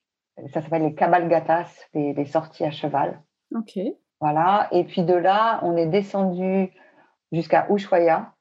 [0.52, 3.20] Ça s'appelle les cabalgatas, les, les, sorties à cheval.
[3.54, 3.78] Ok.
[4.20, 4.68] Voilà.
[4.72, 6.72] Et puis de là, on est descendu
[7.32, 8.32] jusqu'à Ushuaia.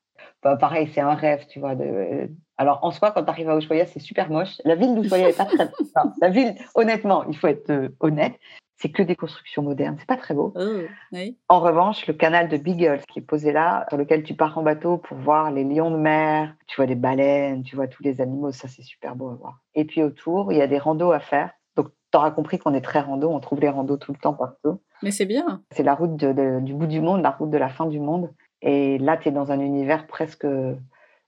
[0.42, 1.76] Bah, pareil, c'est un rêve, tu vois.
[1.76, 2.30] De...
[2.58, 4.62] Alors, en soi, quand tu arrives à Ushuaia, c'est super moche.
[4.66, 5.70] La ville d'Ushuaia n'est pas très.
[6.22, 8.34] la ville, honnêtement, il faut être euh, honnête,
[8.76, 9.96] c'est que des constructions modernes.
[10.00, 10.54] C'est pas très beau.
[10.56, 11.16] Oh,
[11.48, 14.64] en revanche, le canal de Beagle, qui est posé là, sur lequel tu pars en
[14.64, 18.20] bateau pour voir les lions de mer, tu vois des baleines, tu vois tous les
[18.20, 19.60] animaux, ça c'est super beau à voir.
[19.76, 21.52] Et puis autour, il y a des randos à faire.
[21.78, 24.34] Donc, tu auras compris qu'on est très rando, on trouve les randos tout le temps
[24.34, 24.82] partout.
[25.04, 25.62] Mais c'est bien.
[25.72, 28.34] C'est la route du bout du monde, la route de la fin du monde.
[28.62, 30.46] Et là, tu es dans un univers presque.
[30.46, 30.78] Il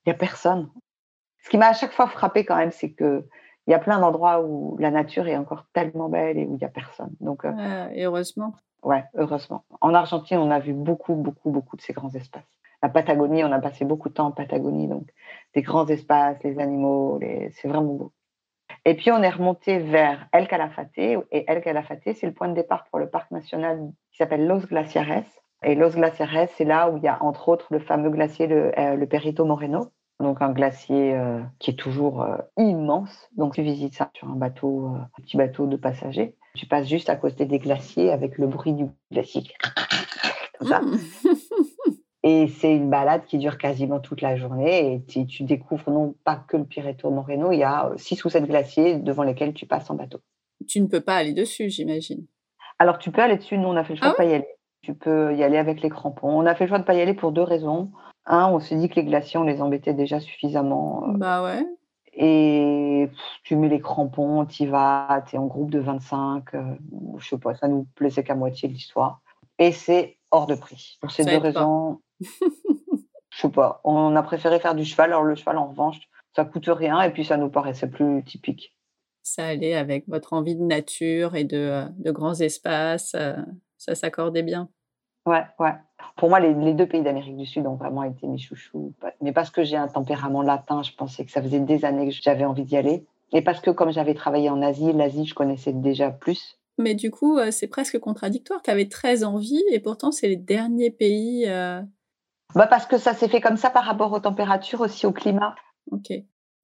[0.08, 0.70] n'y a personne.
[1.44, 3.28] Ce qui m'a à chaque fois frappé quand même, c'est que
[3.68, 6.58] il y a plein d'endroits où la nature est encore tellement belle et où il
[6.58, 7.12] n'y a personne.
[7.20, 8.54] Donc, euh, et heureusement.
[8.84, 9.64] Ouais, heureusement.
[9.82, 12.44] En Argentine, on a vu beaucoup, beaucoup, beaucoup de ces grands espaces.
[12.84, 15.08] La Patagonie, on a passé beaucoup de temps en Patagonie, donc
[15.56, 17.50] des grands espaces, les animaux, les...
[17.56, 18.12] c'est vraiment beau.
[18.86, 20.98] Et puis, on est remonté vers El Calafate.
[20.98, 24.68] Et El Calafate, c'est le point de départ pour le parc national qui s'appelle Los
[24.68, 25.24] Glaciares.
[25.64, 28.78] Et Los Glaciares, c'est là où il y a entre autres le fameux glacier, le,
[28.80, 29.92] euh, le Perito Moreno.
[30.20, 33.30] Donc un glacier euh, qui est toujours euh, immense.
[33.36, 36.36] Donc tu visites ça sur un bateau, petit bateau de passagers.
[36.56, 39.44] Tu passes juste à côté des glaciers avec le bruit du glacier.
[40.60, 40.82] Comme ça.
[42.28, 46.16] Et c'est une balade qui dure quasiment toute la journée et tu, tu, découvres non
[46.24, 49.68] pas que le Perito Moreno, il y a six ou sept glaciers devant lesquels tu
[49.68, 50.20] passes en bateau.
[50.68, 52.26] Tu ne peux pas aller dessus, j'imagine.
[52.80, 54.34] Alors tu peux aller dessus, nous on a fait le choix de ah pas y
[54.34, 54.48] aller
[54.86, 56.30] tu peux y aller avec les crampons.
[56.30, 57.92] On a fait le choix de ne pas y aller pour deux raisons.
[58.28, 61.06] Un, on s'est dit que les glaciers, on les embêtait déjà suffisamment.
[61.10, 61.66] Euh, bah ouais.
[62.14, 63.10] Et
[63.44, 66.44] tu mets les crampons, tu vas, tu es en groupe de 25.
[66.52, 66.62] Je euh,
[67.18, 69.22] je sais pas, ça nous plaisait qu'à moitié l'histoire.
[69.58, 70.98] Et c'est hors de prix.
[71.02, 73.82] Pour ces deux raisons, je sais pas.
[73.84, 75.12] On a préféré faire du cheval.
[75.12, 76.00] Alors le cheval, en revanche,
[76.36, 78.76] ça coûte rien et puis ça nous paraissait plus typique.
[79.24, 83.16] Ça allait avec votre envie de nature et de, euh, de grands espaces.
[83.78, 84.70] Ça s'accordait bien.
[85.26, 85.74] Ouais, ouais.
[86.18, 88.94] Pour moi, les, deux pays d'Amérique du Sud ont vraiment été mes chouchous.
[89.22, 92.16] Mais parce que j'ai un tempérament latin, je pensais que ça faisait des années que
[92.22, 93.06] j'avais envie d'y aller.
[93.34, 96.60] Et parce que comme j'avais travaillé en Asie, l'Asie, je connaissais déjà plus.
[96.78, 98.62] Mais du coup, euh, c'est presque contradictoire.
[98.62, 101.46] Tu avais très envie et pourtant, c'est les derniers pays.
[101.48, 101.82] Euh,
[102.56, 105.56] bah parce que ça s'est fait comme ça par rapport aux températures, aussi au climat.
[105.92, 106.12] Ok.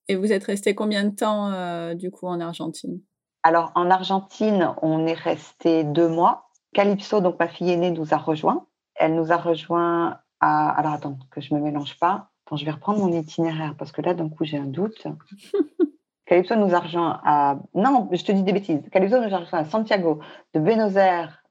[0.08, 3.02] Et vous êtes resté combien de temps, euh, du coup, en Argentine?
[3.44, 6.50] Alors, en Argentine, on est resté deux mois.
[6.74, 8.68] Calypso, donc ma fille aînée, nous a rejoint.
[8.96, 10.70] Elle nous a rejoint à.
[10.70, 12.30] Alors attends, que je ne me mélange pas.
[12.46, 15.08] Attends, je vais reprendre mon itinéraire parce que là, d'un coup, j'ai un doute.
[16.26, 17.58] Calypso nous a rejoint à.
[17.74, 18.82] Non, je te dis des bêtises.
[18.92, 20.20] Calypso nous a rejoint à Santiago.
[20.54, 21.44] De Buenos Aires,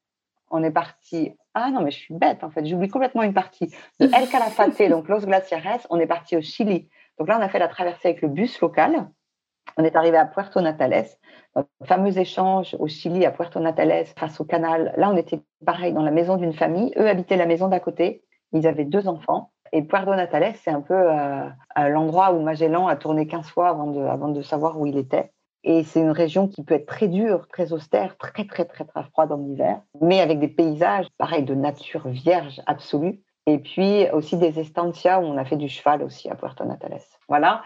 [0.51, 1.33] on est parti.
[1.55, 2.65] Ah non, mais je suis bête en fait.
[2.65, 3.75] J'oublie complètement une partie.
[3.99, 6.89] De El Calafate, donc Los Glaciares, on est parti au Chili.
[7.19, 9.09] Donc là, on a fait la traversée avec le bus local.
[9.77, 11.07] On est arrivé à Puerto Natales.
[11.57, 14.95] Notre fameux échange au Chili, à Puerto Natales, face au canal.
[14.97, 16.93] Là, on était pareil dans la maison d'une famille.
[16.97, 18.25] Eux habitaient la maison d'à côté.
[18.53, 19.51] Ils avaient deux enfants.
[19.73, 21.49] Et Puerto Natales, c'est un peu euh,
[21.89, 25.33] l'endroit où Magellan a tourné 15 fois avant de, avant de savoir où il était.
[25.63, 29.05] Et c'est une région qui peut être très dure, très austère, très, très, très, très
[29.05, 33.21] froide en hiver, mais avec des paysages, pareil, de nature vierge absolue.
[33.47, 37.01] Et puis aussi des estancias où on a fait du cheval aussi à Puerto Natales.
[37.29, 37.63] Voilà.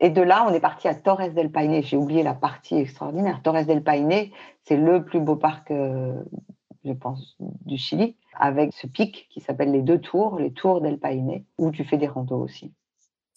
[0.00, 1.82] Et de là, on est parti à Torres del Paine.
[1.82, 3.40] J'ai oublié la partie extraordinaire.
[3.42, 4.30] Torres del Paine,
[4.64, 6.14] c'est le plus beau parc, euh,
[6.84, 10.98] je pense, du Chili, avec ce pic qui s'appelle les deux tours, les tours del
[10.98, 12.72] Paine, où tu fais des randos aussi.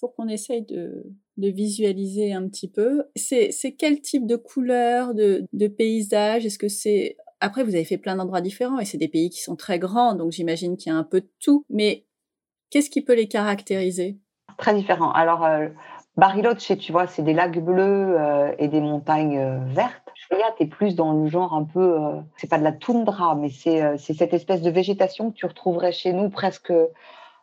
[0.02, 1.06] Pour qu'on essaye de,
[1.38, 6.46] visualiser un petit peu, c'est quel type de couleur, de, de paysage?
[6.46, 9.42] Est-ce que c'est après, vous avez fait plein d'endroits différents et c'est des pays qui
[9.42, 11.66] sont très grands, donc j'imagine qu'il y a un peu de tout.
[11.70, 12.06] Mais
[12.70, 14.20] qu'est-ce qui peut les caractériser?
[14.58, 15.12] Très différent.
[15.12, 15.68] Alors, euh,
[16.18, 20.08] Bariloche, tu vois, c'est des lacs bleus euh, et des montagnes euh, vertes.
[20.14, 21.98] Choya, tu es plus dans le genre un peu,
[22.38, 26.14] c'est pas de la toundra, mais c'est cette espèce de végétation que tu retrouverais chez
[26.14, 26.72] nous presque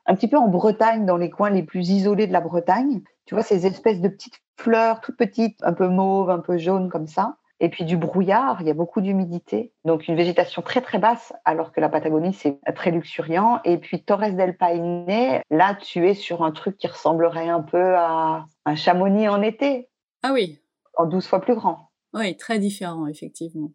[0.08, 3.02] un petit peu en Bretagne, dans les coins les plus isolés de la Bretagne.
[3.26, 6.88] Tu vois, ces espèces de petites fleurs toutes petites, un peu mauves, un peu jaunes
[6.88, 9.72] comme ça Et puis du brouillard, il y a beaucoup d'humidité.
[9.84, 13.60] Donc une végétation très très basse, alors que la Patagonie, c'est très luxuriant.
[13.64, 17.94] Et puis Torres del Paine, là, tu es sur un truc qui ressemblerait un peu
[17.96, 19.90] à un Chamonix en été.
[20.22, 20.58] Ah oui.
[20.96, 21.90] En 12 fois plus grand.
[22.14, 23.70] Oui, très différent, effectivement.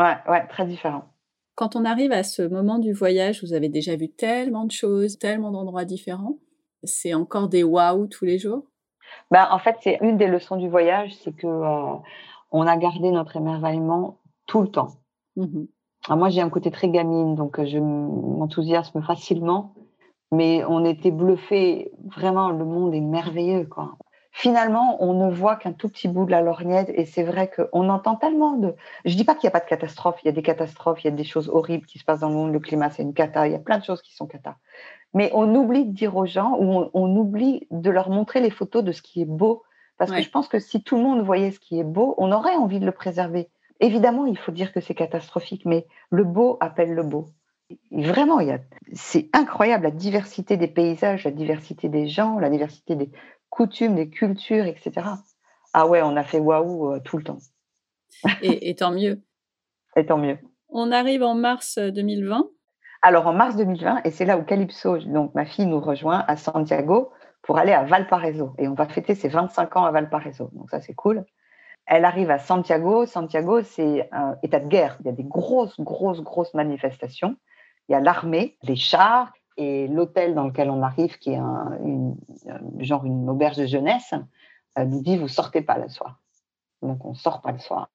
[0.00, 1.04] Ouais, ouais, très différent.
[1.56, 5.18] Quand on arrive à ce moment du voyage, vous avez déjà vu tellement de choses,
[5.18, 6.36] tellement d'endroits différents.
[6.84, 8.64] C'est encore des waouh tous les jours?
[9.30, 11.94] Ben, En fait, c'est une des leçons du voyage, c'est que euh,
[12.50, 14.98] on a gardé notre émerveillement tout le temps.
[15.36, 15.64] Mmh
[16.08, 19.74] moi, j'ai un côté très gamine, donc euh, je m'enthousiasme facilement,
[20.30, 21.90] mais on était bluffés.
[22.04, 23.96] Vraiment, le monde est merveilleux, quoi.
[24.38, 27.88] Finalement, on ne voit qu'un tout petit bout de la lorgnette, et c'est vrai qu'on
[27.88, 28.74] entend tellement de.
[29.06, 30.18] Je dis pas qu'il n'y a pas de catastrophe.
[30.22, 32.28] Il y a des catastrophes, il y a des choses horribles qui se passent dans
[32.28, 32.52] le monde.
[32.52, 33.46] Le climat, c'est une cata.
[33.46, 34.56] Il y a plein de choses qui sont cata.
[35.14, 38.84] Mais on oublie de dire aux gens, ou on oublie de leur montrer les photos
[38.84, 39.62] de ce qui est beau
[39.98, 42.30] parce que je pense que si tout le monde voyait ce qui est beau, on
[42.32, 43.48] aurait envie de le préserver.
[43.80, 47.28] Évidemment, il faut dire que c'est catastrophique, mais le beau appelle le beau.
[47.90, 48.38] vraiment,
[48.92, 53.10] c'est incroyable la diversité des paysages, la diversité des gens, la diversité des
[53.50, 55.08] coutumes, des cultures, etc.
[55.72, 57.38] Ah ouais, on a fait waouh euh, tout le temps.
[58.42, 59.22] Et, et, tant mieux.
[59.96, 60.38] Et tant mieux.
[60.68, 62.38] On arrive en mars 2020.
[62.38, 62.42] Euh,
[63.02, 66.36] Alors en mars 2020, et c'est là où Calypso, donc ma fille, nous rejoint à
[66.36, 68.54] Santiago pour aller à Valparaiso.
[68.58, 70.50] Et on va fêter ses 25 ans à Valparaiso.
[70.52, 71.24] Donc ça, c'est cool.
[71.86, 73.06] Elle arrive à Santiago.
[73.06, 74.96] Santiago, c'est un état de guerre.
[75.00, 77.36] Il y a des grosses, grosses, grosses manifestations.
[77.88, 81.78] Il y a l'armée, les chars et l'hôtel dans lequel on arrive, qui est un,
[81.82, 82.16] une,
[82.78, 84.14] genre une auberge de jeunesse,
[84.78, 86.20] euh, nous dit vous sortez pas le soir.
[86.82, 87.90] Donc on sort pas le soir.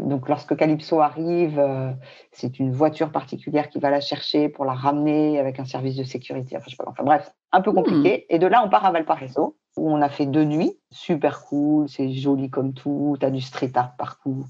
[0.00, 1.92] Donc, lorsque Calypso arrive, euh,
[2.32, 6.04] c'est une voiture particulière qui va la chercher pour la ramener avec un service de
[6.04, 6.56] sécurité.
[6.56, 8.26] Enfin, je sais pas, enfin bref, un peu compliqué.
[8.28, 8.34] Hmm.
[8.34, 10.78] Et de là, on part à Valparaiso, où on a fait deux nuits.
[10.90, 13.16] Super cool, c'est joli comme tout.
[13.20, 14.44] Tu as du street art partout,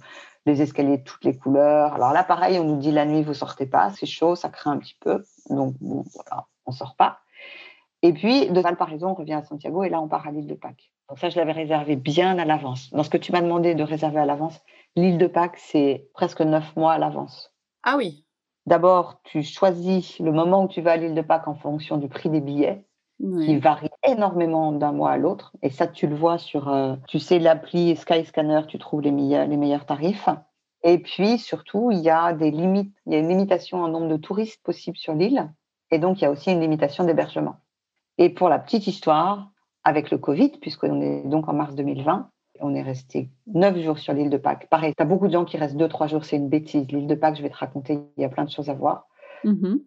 [0.48, 1.94] des escaliers de toutes les couleurs.
[1.94, 4.72] Alors là, pareil, on nous dit la nuit, vous sortez pas, c'est chaud, ça craint
[4.72, 5.22] un petit peu.
[5.50, 7.20] Donc, bon, voilà, on sort pas.
[8.02, 10.54] Et puis, de Valparaiso, on revient à Santiago et là, on part à l'île de
[10.54, 10.90] Pâques.
[11.08, 12.90] Donc ça, je l'avais réservé bien à l'avance.
[12.92, 14.60] Dans ce que tu m'as demandé de réserver à l'avance,
[14.96, 17.52] l'île de Pâques, c'est presque neuf mois à l'avance.
[17.82, 18.24] Ah oui.
[18.66, 22.08] D'abord, tu choisis le moment où tu vas à l'île de Pâques en fonction du
[22.08, 22.84] prix des billets,
[23.18, 25.52] qui varie énormément d'un mois à l'autre.
[25.62, 29.46] Et ça, tu le vois sur, euh, tu sais, l'appli Skyscanner, tu trouves les meilleurs,
[29.46, 30.28] les meilleurs tarifs.
[30.84, 32.94] Et puis, surtout, il y a des limites.
[33.06, 35.50] Il y a une limitation en nombre de touristes possibles sur l'île.
[35.90, 37.56] Et donc, il y a aussi une limitation d'hébergement.
[38.18, 39.50] Et pour la petite histoire,
[39.84, 44.12] avec le Covid, puisqu'on est donc en mars 2020, on est resté neuf jours sur
[44.12, 44.68] l'île de Pâques.
[44.68, 46.90] Pareil, tu as beaucoup de gens qui restent deux, trois jours, c'est une bêtise.
[46.90, 49.06] L'île de Pâques, je vais te raconter, il y a plein de choses à voir.
[49.44, 49.78] Mm-hmm.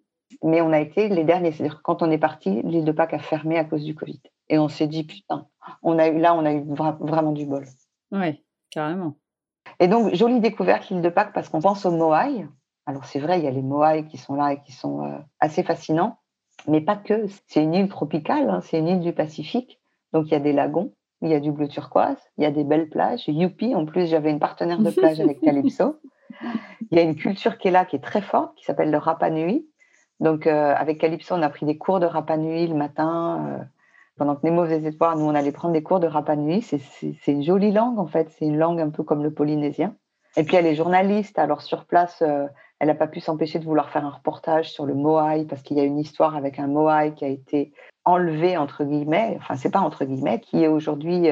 [0.44, 3.20] Mais on a été les derniers, c'est-à-dire quand on est parti, l'île de Pâques a
[3.20, 4.22] fermé à cause du Covid.
[4.50, 5.48] Et on s'est dit, putain,
[5.84, 7.66] on a eu, là, on a eu vraiment du bol.
[8.12, 9.16] Oui, carrément.
[9.80, 12.48] Et donc, jolie découverte, l'île de Pâques, parce qu'on pense aux Moai.
[12.86, 15.18] Alors, c'est vrai, il y a les Moai qui sont là et qui sont euh,
[15.40, 16.18] assez fascinants
[16.68, 17.26] mais pas que.
[17.48, 19.80] C'est une île tropicale, hein, c'est une île du Pacifique.
[20.14, 22.52] Donc il y a des lagons, il y a du bleu turquoise, il y a
[22.52, 23.28] des belles plages.
[23.28, 26.00] Youpi, en plus, j'avais une partenaire de plage avec Calypso.
[26.92, 28.98] Il y a une culture qui est là, qui est très forte, qui s'appelle le
[28.98, 29.68] Rapa Nui.
[30.22, 33.46] Donc euh, avec Calypso, on a pris des cours de Rapa Nui le matin.
[33.50, 33.64] Euh,
[34.18, 36.62] pendant que Nemo faisait espoirs, nous, on allait prendre des cours de Rapa Nui.
[36.62, 38.30] C'est une jolie langue, en fait.
[38.38, 39.96] C'est une langue un peu comme le polynésien.
[40.38, 42.48] Et puis elle est journaliste, alors sur place, euh,
[42.80, 45.78] elle n'a pas pu s'empêcher de vouloir faire un reportage sur le Moai parce qu'il
[45.78, 47.74] y a une histoire avec un Moai qui a été
[48.06, 51.30] enlevé entre guillemets, enfin c'est pas entre guillemets, qui est aujourd'hui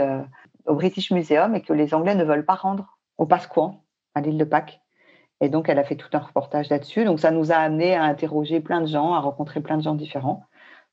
[0.65, 3.83] au British Museum et que les Anglais ne veulent pas rendre au Pasquan
[4.15, 4.81] à l'île de Pâques.
[5.41, 7.05] Et donc elle a fait tout un reportage là-dessus.
[7.05, 9.95] Donc ça nous a amené à interroger plein de gens, à rencontrer plein de gens
[9.95, 10.43] différents.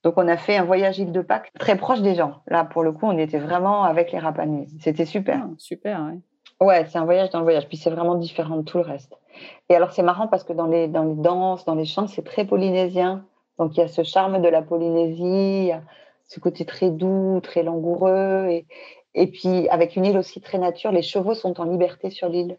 [0.04, 2.42] Donc on a fait un voyage île de Pâques très proche des gens.
[2.46, 4.68] Là pour le coup on était vraiment avec les Rapanui.
[4.80, 5.42] C'était super.
[5.44, 6.20] Ah, super, oui.
[6.60, 7.68] Ouais, c'est un voyage dans le voyage.
[7.68, 9.12] Puis c'est vraiment différent de tout le reste.
[9.68, 12.24] Et alors c'est marrant parce que dans les, dans les danses, dans les chants, c'est
[12.24, 13.26] très polynésien.
[13.58, 15.70] Donc il y a ce charme de la Polynésie,
[16.28, 18.46] ce côté très doux, très langoureux.
[18.48, 18.66] Et,
[19.14, 22.58] et puis avec une île aussi très nature, les chevaux sont en liberté sur l'île.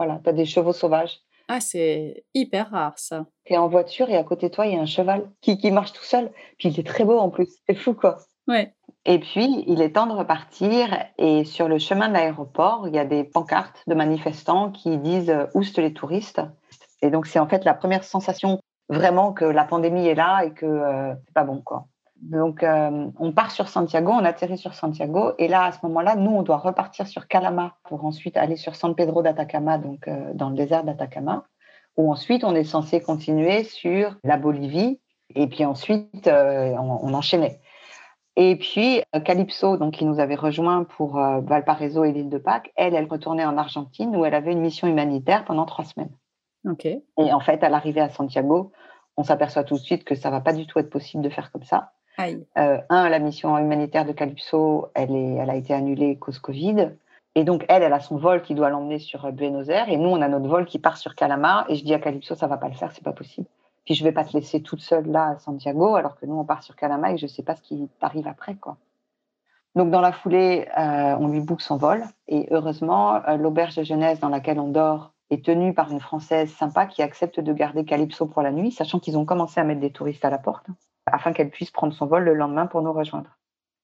[0.00, 1.20] Voilà, tu as des chevaux sauvages.
[1.46, 3.26] Ah, c'est hyper rare ça.
[3.44, 5.58] Tu es en voiture et à côté de toi, il y a un cheval qui,
[5.58, 6.32] qui marche tout seul.
[6.58, 7.50] Puis il est très beau en plus.
[7.68, 8.16] C'est fou quoi.
[8.48, 8.72] Ouais.
[9.04, 10.88] Et puis, il est temps de repartir.
[11.18, 15.28] Et sur le chemin de l'aéroport, il y a des pancartes de manifestants qui disent
[15.28, 16.40] euh, Oust les touristes?
[17.02, 18.58] Et donc, c'est en fait la première sensation
[18.88, 21.84] vraiment que la pandémie est là et que euh, c'est pas bon, quoi.
[22.20, 25.32] Donc, euh, on part sur Santiago, on atterrit sur Santiago.
[25.38, 28.76] Et là, à ce moment-là, nous, on doit repartir sur Calama pour ensuite aller sur
[28.76, 31.44] San Pedro d'Atacama, donc dans le désert d'Atacama,
[31.96, 35.00] où ensuite on est censé continuer sur la Bolivie.
[35.34, 37.60] Et puis ensuite, on, on enchaînait.
[38.36, 42.38] Et puis, euh, Calypso, donc, qui nous avait rejoint pour euh, Valparaiso et l'île de
[42.38, 46.16] Pâques, elle, elle retournait en Argentine où elle avait une mission humanitaire pendant trois semaines.
[46.66, 46.86] Ok.
[46.86, 48.72] Et en fait, à l'arrivée à Santiago,
[49.16, 51.50] on s'aperçoit tout de suite que ça va pas du tout être possible de faire
[51.50, 51.92] comme ça.
[52.58, 56.90] Euh, un, la mission humanitaire de Calypso, elle, est, elle a été annulée cause Covid.
[57.34, 59.88] Et donc, elle, elle a son vol qui doit l'emmener sur euh, Buenos Aires.
[59.88, 61.64] Et nous, on a notre vol qui part sur Calama.
[61.68, 63.46] Et je dis à Calypso, ça va pas le faire, c'est pas possible.
[63.84, 66.44] Puis je vais pas te laisser toute seule là à Santiago, alors que nous, on
[66.44, 68.76] part sur Calama et je sais pas ce qui t'arrive après, quoi.
[69.76, 72.04] Donc, dans la foulée, euh, on lui boucle son vol.
[72.26, 76.86] Et heureusement, l'auberge de jeunesse dans laquelle on dort est tenue par une Française sympa
[76.86, 79.92] qui accepte de garder Calypso pour la nuit, sachant qu'ils ont commencé à mettre des
[79.92, 80.66] touristes à la porte,
[81.12, 83.30] afin qu'elle puisse prendre son vol le lendemain pour nous rejoindre.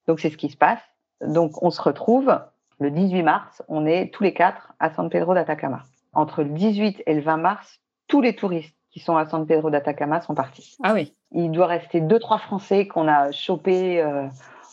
[0.06, 0.82] Donc, c'est ce qui se passe.
[1.20, 2.38] Donc, on se retrouve
[2.78, 5.82] le 18 mars, on est tous les quatre à San Pedro d'Atacama.
[6.12, 9.70] Entre le 18 et le 20 mars, tous les touristes qui sont à San Pedro
[9.70, 10.76] d'Atacama sont partis.
[10.82, 11.14] Ah oui.
[11.32, 14.26] Il doit rester deux, trois Français qu'on a chopés euh,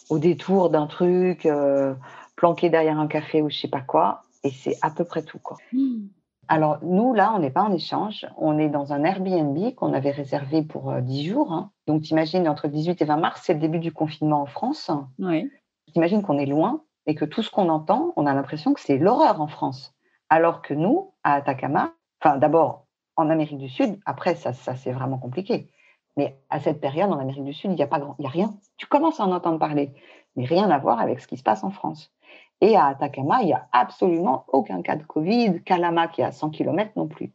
[0.10, 1.94] au détour d'un truc, euh,
[2.36, 4.24] planqués derrière un café ou je sais pas quoi.
[4.44, 5.58] Et c'est à peu près tout, quoi.
[5.72, 6.08] Hmm.
[6.48, 8.28] Alors, nous, là, on n'est pas en échange.
[8.38, 11.52] On est dans un Airbnb qu'on avait réservé pour euh, 10 jours.
[11.52, 11.72] hein.
[11.88, 14.92] Donc, t'imagines, entre le 18 et 20 mars, c'est le début du confinement en France.
[15.20, 15.50] Oui.
[15.94, 18.98] T'imagines qu'on est loin et que tout ce qu'on entend, on a l'impression que c'est
[18.98, 19.94] l'horreur en France.
[20.30, 24.92] Alors que nous, à Atacama, enfin, d'abord, en Amérique du Sud, après, ça, ça c'est
[24.92, 25.70] vraiment compliqué.
[26.18, 28.30] Mais à cette période, en Amérique du Sud, il n'y a pas grand, y a
[28.30, 28.54] rien.
[28.78, 29.94] Tu commences à en entendre parler,
[30.36, 32.12] mais rien à voir avec ce qui se passe en France.
[32.62, 35.62] Et à Atacama, il n'y a absolument aucun cas de Covid.
[35.64, 37.34] Calama, qui est à 100 km non plus.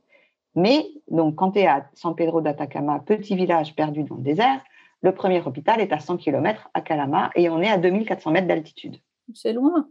[0.54, 4.60] Mais donc, quand tu es à San Pedro d'Atacama, petit village perdu dans le désert,
[5.02, 8.48] le premier hôpital est à 100 km à Calama et on est à 2400 mètres
[8.48, 8.96] d'altitude.
[9.34, 9.88] C'est loin.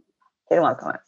[0.48, 0.98] C'est loin quand même.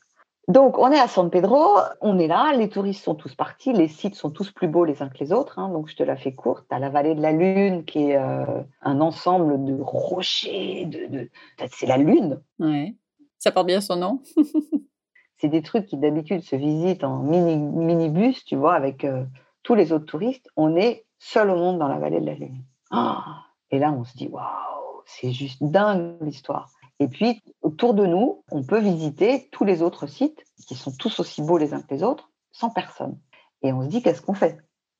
[0.48, 3.86] Donc, on est à San Pedro, on est là, les touristes sont tous partis, les
[3.86, 5.58] sites sont tous plus beaux les uns que les autres.
[5.60, 6.66] hein, donc, je te la fais courte.
[6.68, 11.06] Tu as la vallée de la Lune qui est euh, un ensemble de rochers, de,
[11.06, 11.30] de...
[11.70, 12.40] c'est la Lune.
[12.58, 12.96] Ouais.
[13.40, 14.22] Ça porte bien son nom.
[15.38, 19.24] C'est des trucs qui d'habitude se visitent en mini, minibus, tu vois, avec euh,
[19.62, 20.48] tous les autres touristes.
[20.56, 22.62] On est seul au monde dans la vallée de la Lune.
[22.90, 26.70] Ah et là, on se dit, waouh, c'est juste dingue l'histoire.
[26.98, 31.20] Et puis, autour de nous, on peut visiter tous les autres sites qui sont tous
[31.20, 33.18] aussi beaux les uns que les autres, sans personne.
[33.62, 34.58] Et on se dit, qu'est-ce qu'on fait?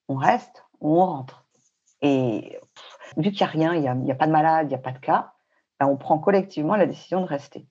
[0.09, 1.44] On reste on rentre
[2.00, 2.59] Et
[3.16, 4.92] vu qu'il n'y a rien, il n'y a pas de malade, il n'y a pas
[4.92, 5.33] de cas,
[5.79, 7.66] ben, on prend collectivement la décision de rester.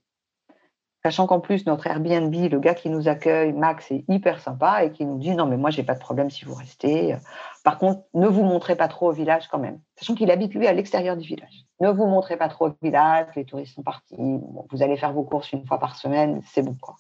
[1.04, 4.92] Sachant qu'en plus, notre Airbnb, le gars qui nous accueille, Max, est hyper sympa et
[4.92, 7.16] qui nous dit non, mais moi, j'ai pas de problème si vous restez.
[7.64, 9.80] Par contre, ne vous montrez pas trop au village quand même.
[9.96, 11.66] Sachant qu'il habite, lui, à l'extérieur du village.
[11.80, 14.18] Ne vous montrez pas trop au village, les touristes sont partis.
[14.18, 16.96] Vous allez faire vos courses une fois par semaine, c'est bon, quoi.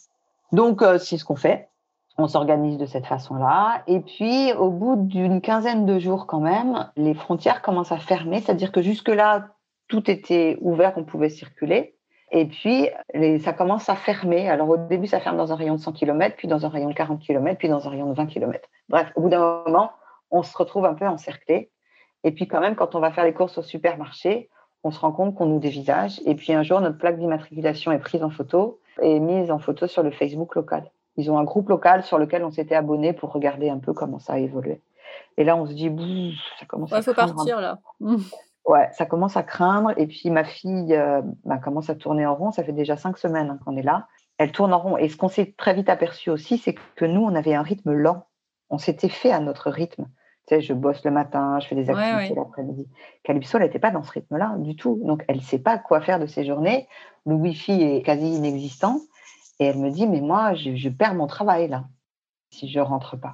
[0.53, 1.67] Donc, euh, c'est ce qu'on fait.
[2.17, 3.83] On s'organise de cette façon-là.
[3.88, 8.41] Et puis, au bout d'une quinzaine de jours, quand même, les frontières commencent à fermer.
[8.41, 9.49] C'est-à-dire que jusque-là,
[9.88, 11.95] tout était ouvert, on pouvait circuler.
[12.31, 14.49] Et puis, les, ça commence à fermer.
[14.49, 16.89] Alors, au début, ça ferme dans un rayon de 100 km, puis dans un rayon
[16.89, 18.69] de 40 km, puis dans un rayon de 20 km.
[18.87, 19.91] Bref, au bout d'un moment,
[20.31, 21.71] on se retrouve un peu encerclé.
[22.23, 24.49] Et puis, quand même, quand on va faire les courses au supermarché,
[24.83, 26.21] on se rend compte qu'on nous dévisage.
[26.25, 29.87] Et puis, un jour, notre plaque d'immatriculation est prise en photo et mise en photo
[29.87, 30.91] sur le Facebook local.
[31.17, 34.19] Ils ont un groupe local sur lequel on s'était abonné pour regarder un peu comment
[34.19, 34.81] ça a évolué.
[35.37, 35.89] Et là, on se dit,
[36.59, 37.79] ça commence Il à faut craindre un partir là.
[38.69, 39.91] Ouais, ça commence à craindre.
[39.97, 42.51] Et puis ma fille euh, bah, commence à tourner en rond.
[42.51, 44.08] Ça fait déjà cinq semaines hein, qu'on est là.
[44.38, 44.95] Elle tourne en rond.
[44.95, 47.91] Et ce qu'on s'est très vite aperçu aussi, c'est que nous, on avait un rythme
[47.91, 48.27] lent.
[48.69, 50.05] On s'était fait à notre rythme.
[50.47, 52.45] Tu sais, je bosse le matin, je fais des Ouais, activités ouais.
[52.45, 52.88] l'après-midi.
[53.23, 55.01] Calypso, elle n'était pas dans ce rythme-là du tout.
[55.03, 56.88] Donc, elle ne sait pas quoi faire de ses journées.
[57.25, 59.01] Le Wi-Fi est quasi inexistant.
[59.60, 61.86] Et elle me dit, mais moi, je, je perds mon travail là,
[62.51, 63.34] si je rentre pas.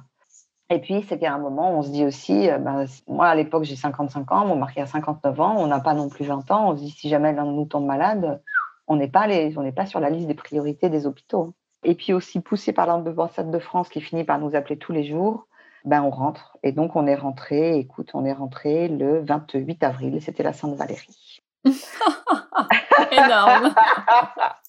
[0.68, 3.64] Et puis, c'est qu'à un moment, on se dit aussi, euh, ben, moi, à l'époque,
[3.64, 6.70] j'ai 55 ans, mon mari a 59 ans, on n'a pas non plus 20 ans.
[6.70, 8.42] On se dit, si jamais l'un de nous tombe malade,
[8.88, 11.54] on n'est pas, les, on n'est pas sur la liste des priorités des hôpitaux.
[11.84, 15.04] Et puis aussi, poussé par l'ambassade de France qui finit par nous appeler tous les
[15.04, 15.46] jours,
[15.84, 16.58] ben, on rentre.
[16.64, 21.42] Et donc, on est rentré, écoute, on est rentré le 28 avril, c'était la Sainte-Valérie.
[23.12, 23.72] Énorme.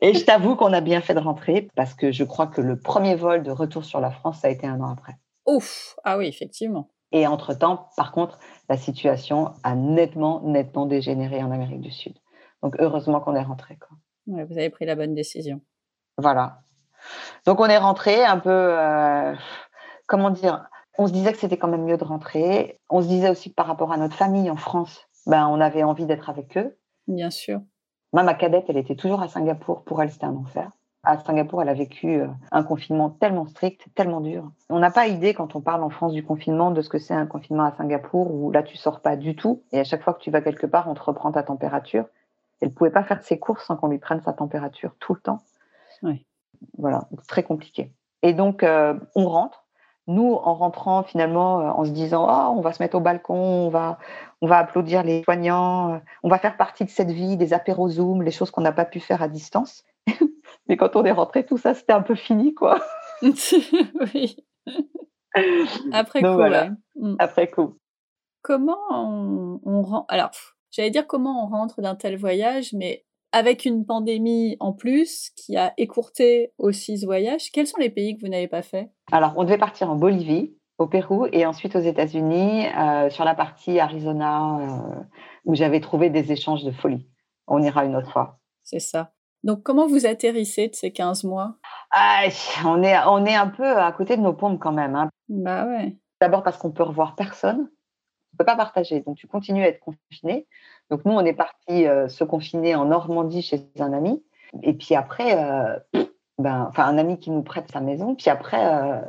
[0.00, 2.78] Et je t'avoue qu'on a bien fait de rentrer parce que je crois que le
[2.78, 5.14] premier vol de retour sur la France, ça a été un an après.
[5.46, 5.96] Ouf.
[6.04, 6.90] Ah oui, effectivement.
[7.12, 8.38] Et entre-temps, par contre,
[8.68, 12.14] la situation a nettement, nettement dégénéré en Amérique du Sud.
[12.62, 13.78] Donc, heureusement qu'on est rentré.
[14.26, 15.60] Ouais, vous avez pris la bonne décision.
[16.18, 16.58] Voilà.
[17.44, 19.34] Donc, on est rentré un peu, euh,
[20.06, 22.80] comment dire, on se disait que c'était quand même mieux de rentrer.
[22.90, 25.84] On se disait aussi que par rapport à notre famille en France, ben, on avait
[25.84, 26.76] envie d'être avec eux.
[27.06, 27.60] Bien sûr.
[28.12, 29.82] Moi, ma cadette, elle était toujours à Singapour.
[29.84, 30.70] Pour elle, c'était un enfer.
[31.02, 34.50] À Singapour, elle a vécu euh, un confinement tellement strict, tellement dur.
[34.70, 37.14] On n'a pas idée, quand on parle en France du confinement, de ce que c'est
[37.14, 39.62] un confinement à Singapour, où là, tu sors pas du tout.
[39.72, 42.06] Et à chaque fois que tu vas quelque part, on te reprend ta température.
[42.60, 45.20] Elle ne pouvait pas faire ses courses sans qu'on lui prenne sa température tout le
[45.20, 45.42] temps.
[46.78, 47.92] Voilà, très compliqué.
[48.22, 49.65] Et donc, on rentre
[50.06, 53.34] nous, en rentrant finalement, euh, en se disant oh, on va se mettre au balcon,
[53.34, 53.98] on va,
[54.40, 57.88] on va applaudir les soignants, euh, on va faire partie de cette vie, des apéros
[57.88, 59.84] Zoom, les choses qu'on n'a pas pu faire à distance.
[60.68, 62.80] Mais quand on est rentré, tout ça, c'était un peu fini, quoi.
[63.22, 64.36] oui.
[65.92, 67.16] Après coup, mm.
[67.18, 67.76] Après coup.
[68.42, 70.30] Comment on, on rentre Alors,
[70.70, 73.05] j'allais dire comment on rentre d'un tel voyage, mais
[73.36, 78.16] avec une pandémie en plus qui a écourté aussi ce voyage, quels sont les pays
[78.16, 78.90] que vous n'avez pas fait?
[79.12, 83.34] Alors, on devait partir en Bolivie, au Pérou et ensuite aux États-Unis, euh, sur la
[83.34, 85.02] partie Arizona, euh,
[85.44, 87.10] où j'avais trouvé des échanges de folie.
[87.46, 88.38] On ira une autre fois.
[88.62, 89.12] C'est ça.
[89.44, 91.56] Donc, comment vous atterrissez de ces 15 mois?
[91.92, 92.22] Ah,
[92.64, 94.94] on, est, on est un peu à côté de nos pompes quand même.
[94.94, 95.10] Hein.
[95.28, 95.94] Bah ouais.
[96.22, 97.68] D'abord parce qu'on peut revoir personne
[98.36, 99.00] ne peut pas partager.
[99.00, 100.46] Donc, tu continues à être confiné.
[100.90, 104.22] Donc, nous, on est parti euh, se confiner en Normandie chez un ami.
[104.62, 105.78] Et puis après, euh,
[106.38, 108.14] ben, enfin, un ami qui nous prête sa maison.
[108.14, 109.00] Puis après, euh,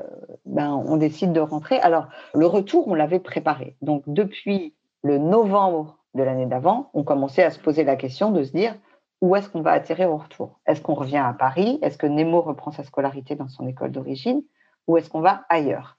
[0.45, 1.79] ben, on décide de rentrer.
[1.79, 3.75] Alors, le retour, on l'avait préparé.
[3.81, 4.73] Donc, depuis
[5.03, 8.75] le novembre de l'année d'avant, on commençait à se poser la question de se dire
[9.21, 10.59] où est-ce qu'on va atterrir au retour?
[10.67, 11.79] Est-ce qu'on revient à Paris?
[11.81, 14.43] Est-ce que Nemo reprend sa scolarité dans son école d'origine?
[14.87, 15.97] Ou est-ce qu'on va ailleurs?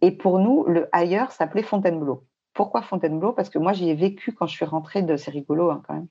[0.00, 2.24] Et pour nous, le ailleurs s'appelait Fontainebleau.
[2.54, 3.32] Pourquoi Fontainebleau?
[3.32, 5.16] Parce que moi, j'y ai vécu quand je suis rentrée de.
[5.16, 6.08] C'est rigolo hein, quand même.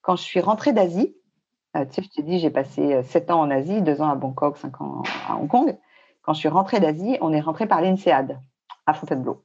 [0.00, 1.14] Quand je suis rentrée d'Asie,
[1.76, 4.10] euh, tu sais, je t'ai dit, j'ai passé 7 euh, ans en Asie, 2 ans
[4.10, 5.78] à Bangkok, 5 ans à Hong Kong.
[6.22, 8.38] Quand je suis rentrée d'Asie, on est rentré par l'INSEAD
[8.86, 9.44] à Fontainebleau.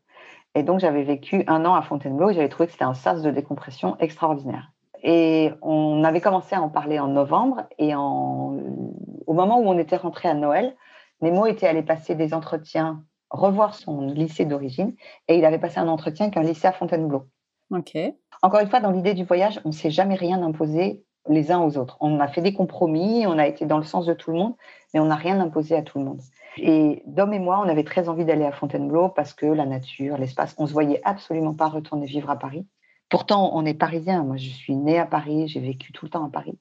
[0.55, 3.21] Et donc, j'avais vécu un an à Fontainebleau et j'avais trouvé que c'était un sas
[3.21, 4.71] de décompression extraordinaire.
[5.03, 9.95] Et on avait commencé à en parler en novembre et au moment où on était
[9.95, 10.75] rentré à Noël,
[11.21, 14.93] Nemo était allé passer des entretiens revoir son lycée d'origine
[15.27, 17.27] et il avait passé un entretien avec un lycée à Fontainebleau.
[17.71, 17.97] Ok.
[18.41, 21.59] Encore une fois, dans l'idée du voyage, on ne s'est jamais rien imposé les uns
[21.59, 21.97] aux autres.
[21.99, 24.53] On a fait des compromis, on a été dans le sens de tout le monde,
[24.93, 26.21] mais on n'a rien imposé à tout le monde.
[26.57, 30.17] Et Dom et moi, on avait très envie d'aller à Fontainebleau parce que la nature,
[30.17, 32.65] l'espace, on se voyait absolument pas retourner vivre à Paris.
[33.09, 34.23] Pourtant, on est parisien.
[34.23, 36.57] Moi, je suis née à Paris, j'ai vécu tout le temps à Paris.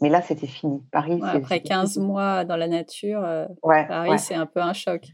[0.00, 0.82] Mais là, c'était fini.
[0.92, 1.20] Paris.
[1.22, 5.08] après 15 mois dans la nature, euh, Paris, c'est un peu un choc.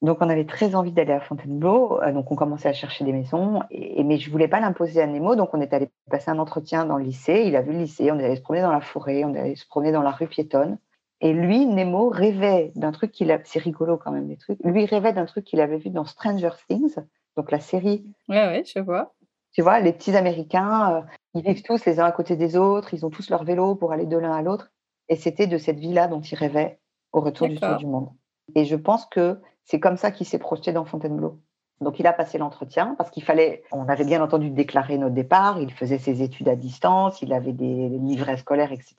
[0.00, 2.00] Donc, on avait très envie d'aller à Fontainebleau.
[2.02, 3.60] Euh, donc, on commençait à chercher des maisons.
[3.70, 5.34] Et, mais je voulais pas l'imposer à Nemo.
[5.34, 7.42] Donc, on est allé passer un entretien dans le lycée.
[7.46, 8.10] Il a vu le lycée.
[8.12, 9.24] On est allé se promener dans la forêt.
[9.24, 10.78] On est allé se promener dans la rue piétonne.
[11.20, 13.40] Et lui, Nemo, rêvait d'un truc qu'il a.
[13.42, 14.60] C'est rigolo quand même, des trucs.
[14.62, 16.94] Lui rêvait d'un truc qu'il avait vu dans Stranger Things.
[17.36, 18.04] Donc, la série.
[18.28, 19.14] Ouais, ouais, je vois.
[19.52, 21.00] Tu vois, les petits Américains, euh,
[21.34, 22.94] ils vivent tous les uns à côté des autres.
[22.94, 24.70] Ils ont tous leur vélo pour aller de l'un à l'autre.
[25.08, 26.78] Et c'était de cette vie-là dont il rêvait
[27.12, 28.10] au retour du tour du monde.
[28.54, 31.38] Et je pense que c'est comme ça qu'il s'est projeté dans Fontainebleau.
[31.82, 35.60] Donc il a passé l'entretien parce qu'il fallait, on avait bien entendu déclarer notre départ,
[35.60, 38.96] il faisait ses études à distance, il avait des livrets scolaires, etc.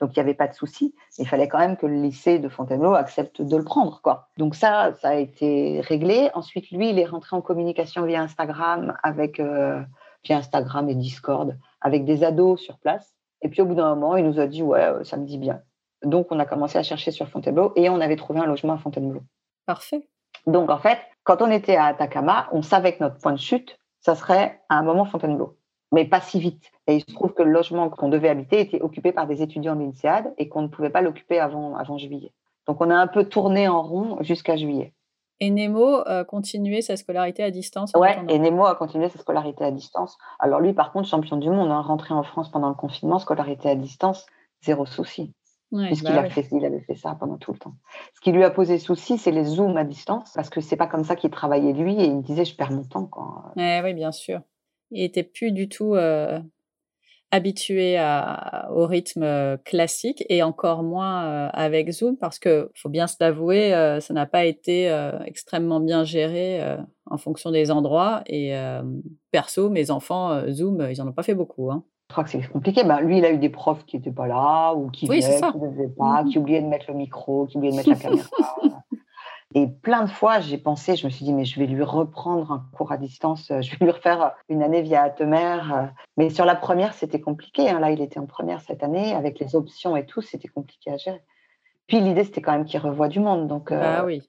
[0.00, 0.94] Donc il n'y avait pas de souci.
[1.18, 4.00] Il fallait quand même que le lycée de Fontainebleau accepte de le prendre.
[4.02, 4.28] Quoi.
[4.38, 6.30] Donc ça, ça a été réglé.
[6.34, 9.80] Ensuite, lui, il est rentré en communication via Instagram avec euh,
[10.24, 13.14] via Instagram et Discord avec des ados sur place.
[13.42, 15.60] Et puis au bout d'un moment, il nous a dit ouais, ça me dit bien.
[16.02, 18.78] Donc on a commencé à chercher sur Fontainebleau et on avait trouvé un logement à
[18.78, 19.20] Fontainebleau.
[19.68, 20.08] Parfait.
[20.46, 23.78] Donc, en fait, quand on était à Atacama, on savait que notre point de chute,
[24.00, 25.58] ça serait à un moment Fontainebleau,
[25.92, 26.72] mais pas si vite.
[26.86, 29.76] Et il se trouve que le logement qu'on devait habiter était occupé par des étudiants
[29.76, 32.32] de l'INSEAD et qu'on ne pouvait pas l'occuper avant, avant juillet.
[32.66, 34.94] Donc, on a un peu tourné en rond jusqu'à juillet.
[35.38, 39.66] Et Nemo a continué sa scolarité à distance Ouais, et Nemo a continué sa scolarité
[39.66, 40.16] à distance.
[40.38, 43.68] Alors lui, par contre, champion du monde, hein, rentré en France pendant le confinement, scolarité
[43.68, 44.24] à distance,
[44.62, 45.34] zéro souci
[45.70, 47.74] puisqu'il bah avait fait ça pendant tout le temps.
[48.14, 50.86] Ce qui lui a posé souci, c'est les zooms à distance, parce que c'est pas
[50.86, 53.06] comme ça qu'il travaillait lui, et il me disait, je perds mon temps.
[53.06, 53.52] Quoi.
[53.82, 54.40] oui, bien sûr.
[54.90, 56.40] Il était plus du tout euh,
[57.30, 62.88] habitué à, au rythme euh, classique, et encore moins euh, avec Zoom, parce que faut
[62.88, 64.86] bien se l'avouer, ça n'a pas été
[65.26, 66.60] extrêmement bien géré
[67.06, 68.22] en fonction des endroits.
[68.26, 68.54] Et
[69.30, 71.70] perso, mes enfants, Zoom, ils en ont pas fait beaucoup.
[71.70, 71.84] Hein.
[72.08, 72.84] Je crois que c'est compliqué.
[72.84, 75.88] Ben, lui, il a eu des profs qui n'étaient pas là, ou qui ne venaient
[75.88, 78.28] pas, mmh qui oubliaient de mettre le micro, qui oubliaient de mettre la caméra.
[79.54, 82.50] Et plein de fois, j'ai pensé, je me suis dit, mais je vais lui reprendre
[82.52, 85.60] un cours à distance, je vais lui refaire une année via Atemer.
[86.16, 87.68] Mais sur la première, c'était compliqué.
[87.68, 87.80] Hein.
[87.80, 90.96] Là, il était en première cette année, avec les options et tout, c'était compliqué à
[90.96, 91.22] gérer.
[91.86, 93.48] Puis l'idée, c'était quand même qu'il revoie du monde.
[93.48, 94.22] Donc, ah oui.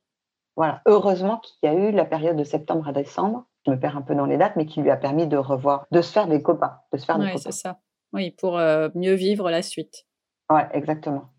[0.56, 0.82] Voilà.
[0.86, 4.02] Heureusement qu'il y a eu la période de septembre à décembre je me perds un
[4.02, 6.42] peu dans les dates, mais qui lui a permis de revoir, de se faire des
[6.42, 7.80] copains, de se faire oui, c'est ça.
[8.14, 10.08] Oui, pour euh, mieux vivre la suite.
[10.50, 11.30] Ouais, exactement.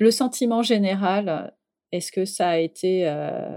[0.00, 1.54] Le sentiment général,
[1.92, 3.56] est-ce que ça a été euh,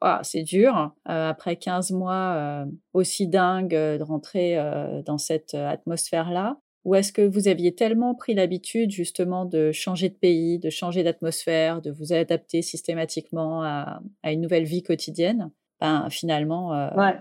[0.00, 4.56] ah, c'est dur euh, après 15 mois aussi dingue de rentrer
[5.04, 6.58] dans cette atmosphère-là?
[6.84, 11.02] Ou est-ce que vous aviez tellement pris l'habitude justement de changer de pays, de changer
[11.02, 15.50] d'atmosphère, de vous adapter systématiquement à, une nouvelle vie quotidienne
[15.80, 17.12] ben, Finalement, euh,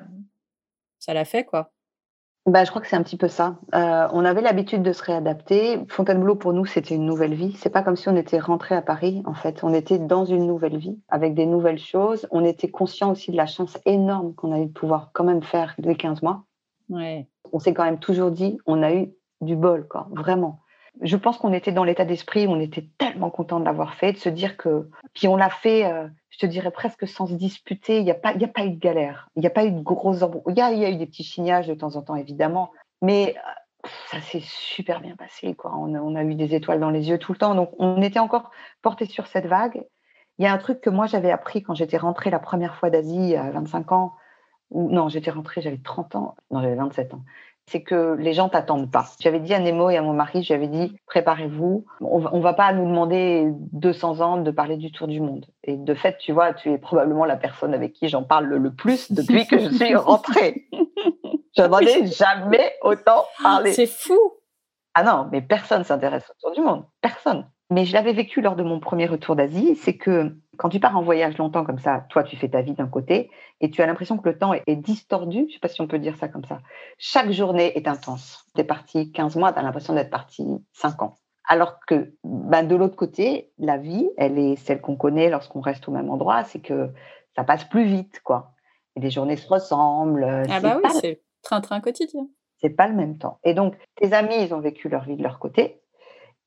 [0.99, 1.72] ça l'a fait quoi.
[2.45, 3.58] Bah, je crois que c'est un petit peu ça.
[3.74, 5.80] Euh, on avait l'habitude de se réadapter.
[5.89, 7.53] Fontainebleau, pour nous, c'était une nouvelle vie.
[7.58, 9.64] C'est pas comme si on était rentré à Paris, en fait.
[9.64, 12.28] On était dans une nouvelle vie, avec des nouvelles choses.
[12.30, 15.41] On était conscient aussi de la chance énorme qu'on a eu de pouvoir quand même
[15.41, 16.43] faire les 15 mois.
[16.89, 17.28] Ouais.
[17.51, 20.60] On s'est quand même toujours dit, on a eu du bol, quoi, vraiment.
[21.02, 24.18] Je pense qu'on était dans l'état d'esprit on était tellement content de l'avoir fait, de
[24.18, 24.89] se dire que.
[25.14, 28.00] Puis on l'a fait, euh, je te dirais presque sans se disputer.
[28.00, 29.30] Il n'y a, pas, a pas eu de galère.
[29.36, 31.24] Il n'y a pas eu de gros Il y a, y a eu des petits
[31.24, 32.72] chignages de temps en temps, évidemment.
[33.02, 35.54] Mais euh, ça s'est super bien passé.
[35.54, 35.76] Quoi.
[35.76, 37.56] On, a, eu des étoiles dans les yeux tout le temps.
[37.56, 39.84] Donc on était encore porté sur cette vague.
[40.38, 42.89] Il y a un truc que moi j'avais appris quand j'étais rentrée la première fois
[42.89, 44.16] d'Asie à 25 ans.
[44.72, 46.36] Non, j'étais rentrée, j'avais 30 ans.
[46.52, 47.24] Non, j'avais 27 ans
[47.68, 49.07] c'est que les gens t'attendent pas.
[49.20, 52.72] J'avais dit à Nemo et à mon mari, j'avais dit, préparez-vous, on va, va pas
[52.74, 55.47] nous demander 200 ans de parler du tour du monde.
[55.63, 58.74] Et de fait, tu vois, tu es probablement la personne avec qui j'en parle le,
[58.74, 60.68] plus depuis que je suis rentrée.
[61.57, 63.74] je n'en ai jamais autant parlé.
[63.74, 64.20] C'est fou.
[64.93, 66.86] Ah non, mais personne s'intéresse au tour du monde.
[67.01, 67.45] Personne.
[67.72, 70.95] Mais je l'avais vécu lors de mon premier retour d'Asie, c'est que quand tu pars
[70.95, 73.88] en voyage longtemps comme ça, toi, tu fais ta vie d'un côté et tu as
[73.88, 75.39] l'impression que le temps est distordu.
[75.39, 76.59] Je ne sais pas si on peut dire ça comme ça.
[76.99, 78.45] Chaque journée est intense.
[78.53, 81.16] Tu es parti 15 mois, tu as l'impression d'être parti 5 ans.
[81.47, 85.88] Alors que ben, de l'autre côté, la vie, elle est celle qu'on connaît lorsqu'on reste
[85.88, 86.91] au même endroit, c'est que
[87.36, 88.53] ça passe plus vite, quoi.
[88.95, 90.43] Et les journées se ressemblent.
[90.49, 92.28] Ah bah oui, c'est train-train quotidien.
[92.57, 93.39] C'est pas le même temps.
[93.43, 95.82] Et donc, tes amis, ils ont vécu leur vie de leur côté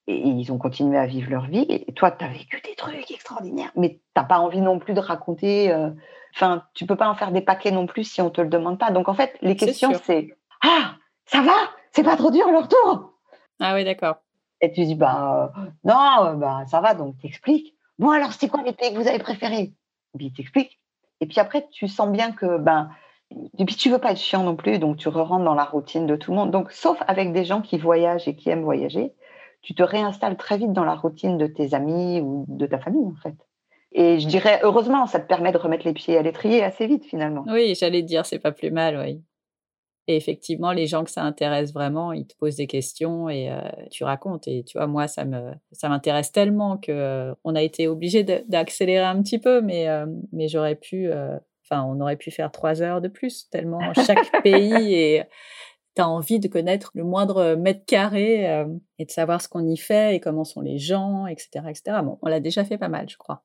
[0.08, 1.66] et ils ont continué à vivre leur vie.
[1.68, 4.94] Et toi, tu as vécu des trucs extraordinaires, mais tu n'as pas envie non plus
[4.94, 5.70] de raconter.
[5.70, 5.90] Euh,
[6.34, 8.78] enfin, tu peux pas en faire des paquets non plus si on te le demande
[8.78, 8.90] pas.
[8.90, 10.34] Donc en fait, les questions, c'est
[10.64, 10.94] Ah,
[11.26, 11.52] ça va?
[11.92, 13.12] C'est pas trop dur le retour?
[13.60, 14.16] Ah oui, d'accord.
[14.62, 15.52] Et tu dis Bah
[15.84, 17.74] non, bah ça va, donc t'expliques.
[17.98, 19.74] Bon, alors c'est quoi les pays que vous avez préférés?
[20.16, 20.80] Puis t'expliques.
[21.20, 22.88] Et puis après, tu sens bien que ben.
[23.58, 25.64] Et puis tu veux pas être chiant non plus, donc tu re rentres dans la
[25.64, 26.50] routine de tout le monde.
[26.50, 29.12] Donc, sauf avec des gens qui voyagent et qui aiment voyager,
[29.68, 33.04] tu te réinstalles très vite dans la routine de tes amis ou de ta famille,
[33.04, 33.34] en fait.
[33.92, 37.04] Et je dirais, heureusement, ça te permet de remettre les pieds à l'étrier assez vite,
[37.04, 37.44] finalement.
[37.48, 39.22] Oui, j'allais dire, c'est pas plus mal, oui.
[40.06, 43.60] Et effectivement, les gens que ça intéresse vraiment, ils te posent des questions et euh,
[43.90, 44.48] tu racontes.
[44.48, 48.24] Et tu vois, moi, ça me, ça m'intéresse tellement que euh, on a été obligé
[48.24, 51.10] d'accélérer un petit peu, mais, euh, mais j'aurais pu,
[51.62, 55.24] enfin, on aurait pu faire trois heures de plus tellement chaque pays et
[55.98, 58.66] tu envie de connaître le moindre mètre carré euh,
[58.98, 61.64] et de savoir ce qu'on y fait et comment sont les gens, etc.
[61.68, 61.98] etc.
[62.02, 63.42] Bon, on l'a déjà fait pas mal, je crois.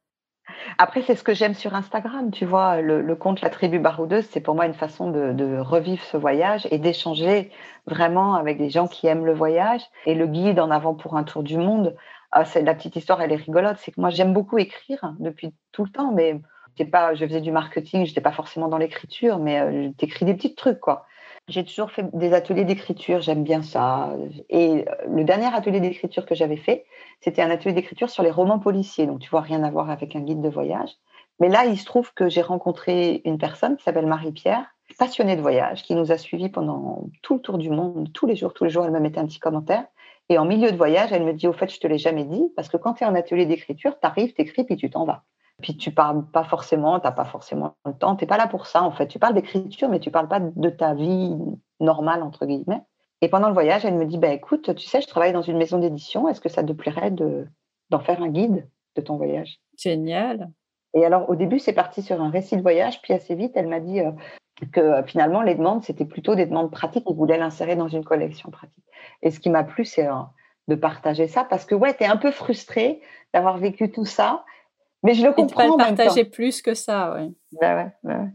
[0.78, 4.42] Après, c'est ce que j'aime sur Instagram, tu vois, le, compte La Tribu Baroudeuse, c'est
[4.42, 7.50] pour moi une façon de, revivre ce voyage et d'échanger
[7.88, 9.82] vraiment avec des gens qui aiment le voyage.
[10.06, 11.96] Et le guide en avant pour un tour du monde,
[12.32, 13.78] ah, c'est la petite histoire, elle est rigolote.
[13.80, 16.42] C'est que moi, j'aime beaucoup écrire depuis tout le temps, mais
[16.84, 20.34] pas, je faisais du marketing, je n'étais pas forcément dans l'écriture, mais euh, j'écris des
[20.34, 21.06] petits trucs, quoi.
[21.50, 24.16] J'ai toujours fait des ateliers d'écriture, j'aime bien ça.
[24.50, 26.86] Et le dernier atelier d'écriture que j'avais fait,
[27.20, 29.08] c'était un atelier d'écriture sur les romans policiers.
[29.08, 30.92] Donc, tu vois, rien à voir avec un guide de voyage.
[31.42, 34.66] Mais là, il se trouve que j'ai rencontré une personne qui s'appelle Marie-Pierre,
[34.98, 38.38] passionnée de voyage, qui nous a suivis pendant tout le tour du monde, tous les
[38.38, 39.86] jours, tous les jours, elle me mettait un petit commentaire.
[40.30, 42.54] Et en milieu de voyage, elle me dit, au fait, je te l'ai jamais dit,
[42.56, 45.04] parce que quand tu es en atelier d'écriture, tu arrives, tu écris, puis tu t'en
[45.04, 45.24] vas.
[45.62, 48.48] Puis tu parles pas forcément, tu n'as pas forcément le temps, tu n'es pas là
[48.48, 49.08] pour ça en fait.
[49.08, 51.36] Tu parles d'écriture, mais tu parles pas de ta vie
[51.80, 52.82] normale, entre guillemets.
[53.22, 55.58] Et pendant le voyage, elle me dit, bah, écoute, tu sais, je travaille dans une
[55.58, 57.48] maison d'édition, est-ce que ça te plairait de,
[57.90, 59.60] d'en faire un guide de ton voyage?
[59.78, 60.52] Génial.
[60.94, 63.68] Et alors au début, c'est parti sur un récit de voyage, puis assez vite, elle
[63.68, 64.12] m'a dit euh,
[64.72, 68.04] que euh, finalement, les demandes, c'était plutôt des demandes pratiques, on voulait l'insérer dans une
[68.04, 68.84] collection pratique.
[69.22, 70.22] Et ce qui m'a plu, c'est euh,
[70.68, 73.02] de partager ça, parce que ouais, tu es un peu frustré
[73.34, 74.44] d'avoir vécu tout ça,
[75.04, 75.76] mais je le comprends.
[75.76, 77.36] Et pas le partager plus que ça, oui.
[77.60, 78.30] Bah bah ouais,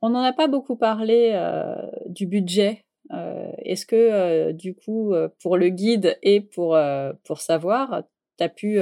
[0.00, 1.74] On n'en a pas beaucoup parlé euh,
[2.06, 2.84] du budget.
[3.12, 5.12] Euh, est-ce que, euh, du coup,
[5.42, 6.78] pour le guide et pour,
[7.24, 8.04] pour savoir,
[8.38, 8.80] tu as pu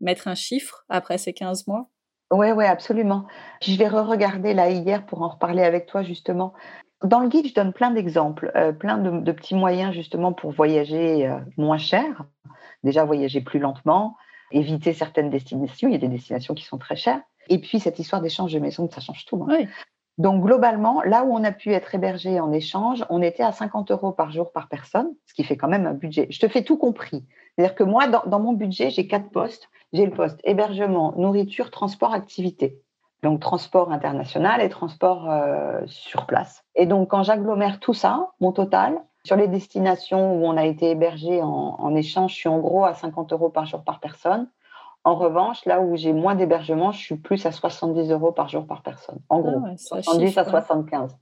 [0.00, 1.88] mettre un chiffre après ces 15 mois?
[2.32, 3.26] Oui, oui, absolument.
[3.62, 6.54] Je vais re-regarder là hier pour en reparler avec toi, justement.
[7.04, 8.50] Dans le guide, je donne plein d'exemples,
[8.80, 12.24] plein de, de, petits moyens, justement, pour voyager moins cher.
[12.82, 14.16] Déjà, voyager plus lentement,
[14.52, 15.88] éviter certaines destinations.
[15.88, 17.20] Il y a des destinations qui sont très chères.
[17.48, 19.46] Et puis, cette histoire d'échange de maison, ça change tout.
[19.50, 19.66] Hein.
[20.18, 23.90] Donc, globalement, là où on a pu être hébergé en échange, on était à 50
[23.90, 26.26] euros par jour par personne, ce qui fait quand même un budget.
[26.30, 27.24] Je te fais tout compris.
[27.54, 29.68] C'est-à-dire que moi, dans, mon budget, j'ai quatre postes.
[29.92, 32.80] J'ai le poste hébergement, nourriture, transport, activité.
[33.22, 36.64] Donc, transport international et transport euh, sur place.
[36.74, 40.90] Et donc, quand j'agglomère tout ça, mon total, Sur les destinations où on a été
[40.90, 44.48] hébergé en, échange, je suis en gros à 50 euros par jour par personne.
[45.02, 48.68] En revanche, là où j'ai moins d'hébergement, je suis plus à 70 euros par jour
[48.68, 49.18] par personne.
[49.28, 51.16] En gros, 70 ah à 75.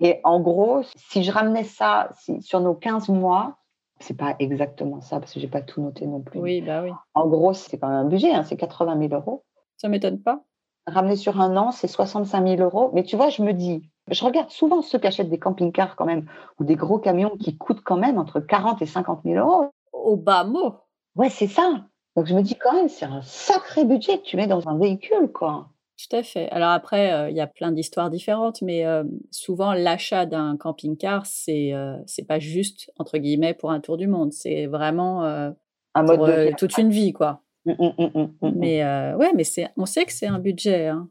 [0.00, 3.56] Et en gros, si je ramenais ça sur nos 15 mois,
[3.98, 6.38] c'est pas exactement ça parce que j'ai pas tout noté non plus.
[6.38, 6.90] Oui, bah oui.
[7.14, 9.42] En gros, c'est quand même un budget, hein, c'est 80 000 euros.
[9.78, 10.42] Ça m'étonne pas.
[10.86, 12.90] Ramener sur un an, c'est 65 000 euros.
[12.92, 16.06] Mais tu vois, je me dis, je regarde souvent ceux qui achètent des camping-cars quand
[16.06, 16.26] même
[16.58, 19.70] ou des gros camions qui coûtent quand même entre 40 et 50 000 euros.
[19.92, 20.74] Au bas mot.
[21.16, 21.84] Ouais, c'est ça.
[22.16, 24.78] Donc je me dis quand même, c'est un sacré budget que tu mets dans un
[24.78, 25.68] véhicule, quoi.
[25.96, 26.48] Tout à fait.
[26.50, 31.26] Alors après, euh, il y a plein d'histoires différentes, mais euh, souvent l'achat d'un camping-car,
[31.26, 36.02] c'est euh, c'est pas juste entre guillemets pour un tour du monde, c'est vraiment un
[36.02, 37.42] mode de toute une vie, quoi.
[37.66, 38.82] Mmh, mmh, mmh, mais
[39.14, 41.10] ouais, mais c'est on sait que c'est un budget, hein.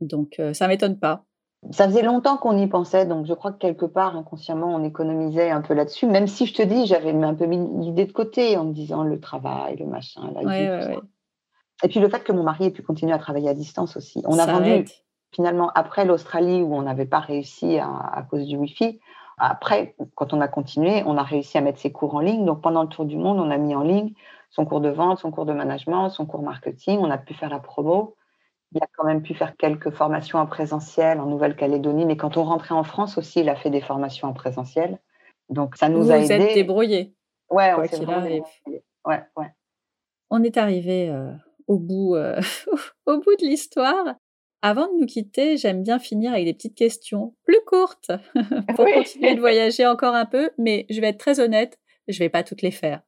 [0.00, 1.24] donc ça m'étonne pas.
[1.70, 5.50] Ça faisait longtemps qu'on y pensait, donc je crois que quelque part inconsciemment on économisait
[5.50, 6.06] un peu là-dessus.
[6.06, 9.02] Même si je te dis, j'avais un peu mis l'idée de côté en me disant
[9.02, 10.98] le travail, le machin, la vie,
[11.82, 14.22] et puis le fait que mon mari ait pu continuer à travailler à distance aussi.
[14.26, 14.86] On a vendu
[15.32, 18.98] finalement après l'Australie où on n'avait pas réussi à, cause du Wi-Fi.
[19.38, 22.46] Après, quand on a continué, on a réussi à mettre ses cours en ligne.
[22.46, 24.12] Donc pendant le tour du monde, on a mis en ligne
[24.50, 26.98] son cours de vente, son cours de management, son cours marketing.
[27.00, 28.15] On a pu faire la promo.
[28.76, 32.04] Il a quand même pu faire quelques formations en présentiel en Nouvelle-Calédonie.
[32.04, 34.98] Mais quand on rentrait en France aussi, il a fait des formations en présentiel.
[35.48, 36.26] Donc ça nous a aidé.
[36.26, 37.14] Vous êtes débrouillé.
[37.50, 38.42] Ouais, on s'est
[39.06, 39.52] Ouais, ouais.
[40.28, 41.32] On est arrivé euh,
[41.68, 42.38] au bout, euh,
[43.06, 44.16] au bout de l'histoire.
[44.60, 48.10] Avant de nous quitter, j'aime bien finir avec des petites questions plus courtes
[48.76, 52.28] pour continuer de voyager encore un peu, mais je vais être très honnête, je vais
[52.28, 53.00] pas toutes les faire.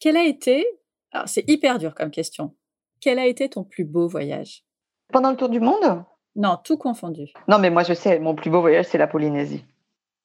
[0.00, 0.66] Quel a été,
[1.12, 2.54] alors c'est hyper dur comme question,
[3.00, 4.64] quel a été ton plus beau voyage?
[5.12, 6.04] Pendant le tour du monde?
[6.36, 7.32] Non, tout confondu.
[7.48, 9.64] Non, mais moi je sais, mon plus beau voyage, c'est la Polynésie.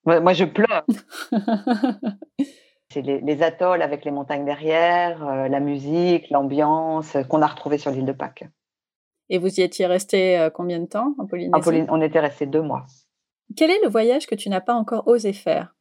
[0.06, 0.86] Moi, je pleure.
[2.90, 7.92] C'est les, atolls avec les montagnes derrière, euh, la musique, l'ambiance qu'on a retrouvée sur
[7.92, 8.46] l'île de Pâques.
[9.28, 11.86] Et vous y étiez resté euh, combien de temps en Polynésie?
[11.90, 12.86] On était resté deux mois.
[13.58, 15.76] Quel est le voyage que tu n'as pas encore osé faire?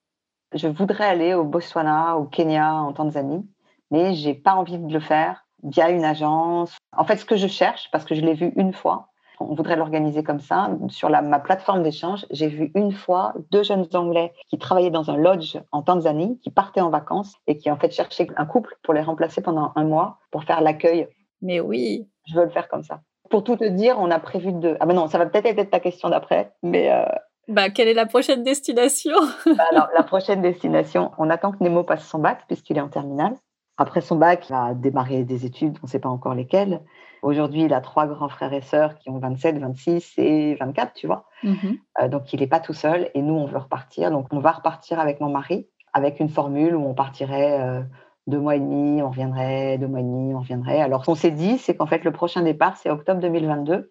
[0.55, 3.47] Je voudrais aller au Botswana, au Kenya, en Tanzanie,
[3.91, 6.77] mais j'ai pas envie de le faire via une agence.
[6.97, 9.09] En fait, ce que je cherche, parce que je l'ai vu une fois,
[9.41, 10.71] on voudrait l'organiser comme ça.
[10.89, 15.17] Sur ma plateforme d'échange, j'ai vu une fois deux jeunes Anglais qui travaillaient dans un
[15.17, 18.95] lodge en Tanzanie, qui partaient en vacances et qui en fait cherchaient un couple pour
[18.95, 21.09] les remplacer pendant un mois pour faire l'accueil.
[21.43, 22.09] Mais oui.
[22.27, 23.01] Je veux le faire comme ça.
[23.31, 24.77] Pour tout te dire, on a prévu de.
[24.81, 26.93] Ah ben non, ça va peut-être être ta question d'après, mais.
[26.93, 27.05] Euh,
[27.49, 29.15] bah, quelle est la prochaine destination?
[29.47, 32.89] Bah, Alors, la prochaine destination, on attend que Nemo passe son bac puisqu'il est en
[32.89, 33.37] terminale.
[33.77, 36.81] Après son bac, il va démarrer des études, on ne sait pas encore lesquelles.
[37.23, 41.07] Aujourd'hui, il a trois grands frères et sœurs qui ont 27, 26 et 24, tu
[41.07, 41.27] vois.
[41.43, 41.79] Mhm.
[42.01, 44.11] Euh, donc, il n'est pas tout seul et nous, on veut repartir.
[44.11, 47.83] Donc, on va repartir avec mon mari, avec une formule où on partirait euh,
[48.27, 50.81] deux mois et demi, on reviendrait, deux mois et demi, on reviendrait.
[50.81, 53.91] Alors, ce qu'on s'est dit, c'est qu'en fait, le prochain départ, c'est octobre 2022.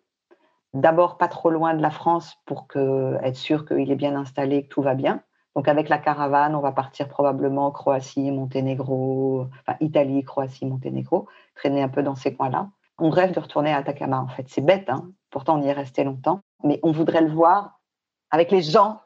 [0.74, 4.64] D'abord, pas trop loin de la France pour que, être sûr qu'il est bien installé,
[4.64, 5.22] que tout va bien.
[5.56, 11.84] Donc, avec la caravane, on va partir probablement Croatie, Monténégro, enfin Italie, Croatie, Monténégro, traîner
[11.84, 12.70] un peu dans ces coins-là.
[12.98, 14.46] On rêve de retourner à Atacama, en fait.
[14.48, 17.82] C'est bête, hein pourtant on y est resté longtemps, mais on voudrait le voir
[18.30, 19.02] avec les gens,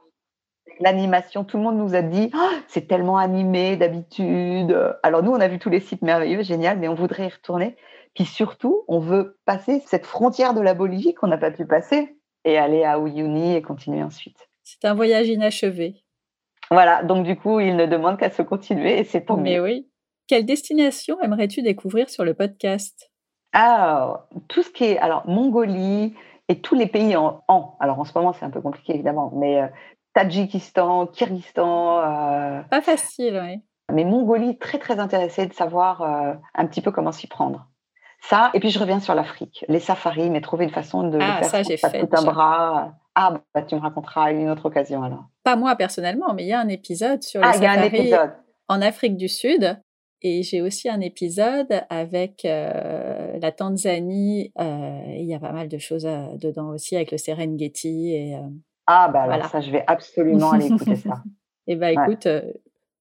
[0.80, 1.44] l'animation.
[1.44, 4.78] Tout le monde nous a dit oh, c'est tellement animé d'habitude.
[5.02, 7.76] Alors nous, on a vu tous les sites merveilleux, génial, mais on voudrait y retourner.
[8.14, 12.18] Puis surtout, on veut passer cette frontière de la Bolivie qu'on n'a pas pu passer
[12.44, 14.50] et aller à Uyuni et continuer ensuite.
[14.64, 16.04] C'est un voyage inachevé.
[16.72, 19.90] Voilà, donc du coup, il ne demande qu'à se continuer et c'est tant Mais oui.
[20.28, 23.12] Quelle destination aimerais-tu découvrir sur le podcast?
[23.54, 26.14] Ah, tout ce qui est alors Mongolie
[26.50, 27.78] et tous les pays en, en.
[27.80, 29.68] alors en ce moment c'est un peu compliqué évidemment, mais euh,
[30.14, 32.00] Tadjikistan, Kyrgyzstan.
[32.00, 33.62] Euh, Pas facile, oui.
[33.94, 37.68] Mais Mongolie, très très intéressée de savoir euh, un petit peu comment s'y prendre.
[38.22, 41.38] Ça, et puis je reviens sur l'Afrique, les safaris, mais trouver une façon de ah,
[41.38, 42.94] faire ça, j'ai fait, tout un bras.
[43.20, 45.26] Ah, bah, tu me raconteras à une autre occasion alors.
[45.44, 48.32] Pas moi personnellement, mais il y a un épisode sur les ah, safaris un épisode.
[48.68, 49.82] en Afrique du Sud
[50.22, 54.52] et j'ai aussi un épisode avec euh, la Tanzanie.
[54.60, 58.14] Euh, il y a pas mal de choses euh, dedans aussi avec le Serengeti.
[58.14, 58.40] Et,
[58.86, 61.24] ah, bah alors ça, je vais absolument aller écouter ça.
[61.68, 62.28] eh bah écoute,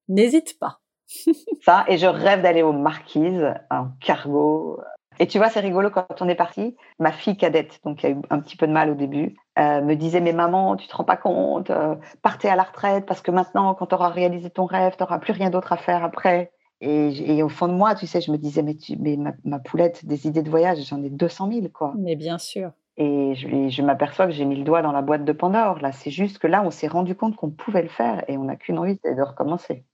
[0.09, 0.81] n'hésite pas.
[1.63, 4.81] ça, et je rêve d'aller aux Marquises, en cargo.
[5.19, 8.11] Et tu vois, c'est rigolo, quand on est parti, ma fille cadette, donc qui a
[8.11, 11.05] eu un petit peu de mal au début, me disait, mais maman, tu te rends
[11.05, 11.73] pas compte,
[12.23, 15.19] partez à la retraite, parce que maintenant, quand tu auras réalisé ton rêve, tu n'auras
[15.19, 16.51] plus rien d'autre à faire après.
[16.81, 20.05] Et, au fond de moi, tu sais, je me disais, mais, tu, mais ma, poulette,
[20.05, 21.95] des idées de voyage, j'en ai 200 000, quoi.
[21.99, 22.73] Mais bien sûr.
[22.99, 25.81] Et je, je m'aperçois que j'ai mis le doigt dans la boîte de Pandore.
[25.81, 28.45] Là, c'est juste que là, on s'est rendu compte qu'on pouvait le faire et on
[28.45, 29.85] n'a qu'une envie, c'est de recommencer.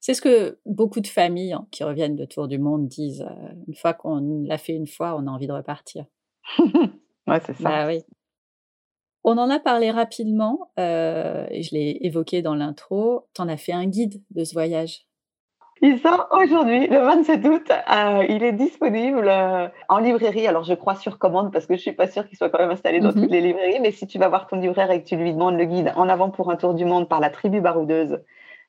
[0.00, 3.22] C'est ce que beaucoup de familles hein, qui reviennent de tour du monde disent.
[3.22, 6.04] Euh, une fois qu'on l'a fait une fois, on a envie de repartir.
[6.58, 7.68] ouais, c'est ça.
[7.68, 8.02] Bah oui.
[9.28, 13.26] On en a parlé rapidement, euh, je l'ai évoqué dans l'intro.
[13.34, 15.04] Tu en as fait un guide de ce voyage?
[15.82, 17.70] Il sort aujourd'hui, le 27 août.
[17.70, 20.46] Euh, il est disponible euh, en librairie.
[20.46, 22.70] Alors, je crois sur commande parce que je suis pas sûre qu'il soit quand même
[22.70, 23.22] installé dans mhm.
[23.22, 23.80] toutes les librairies.
[23.80, 26.08] Mais si tu vas voir ton libraire et que tu lui demandes le guide en
[26.08, 28.20] avant pour un tour du monde par la tribu baroudeuse,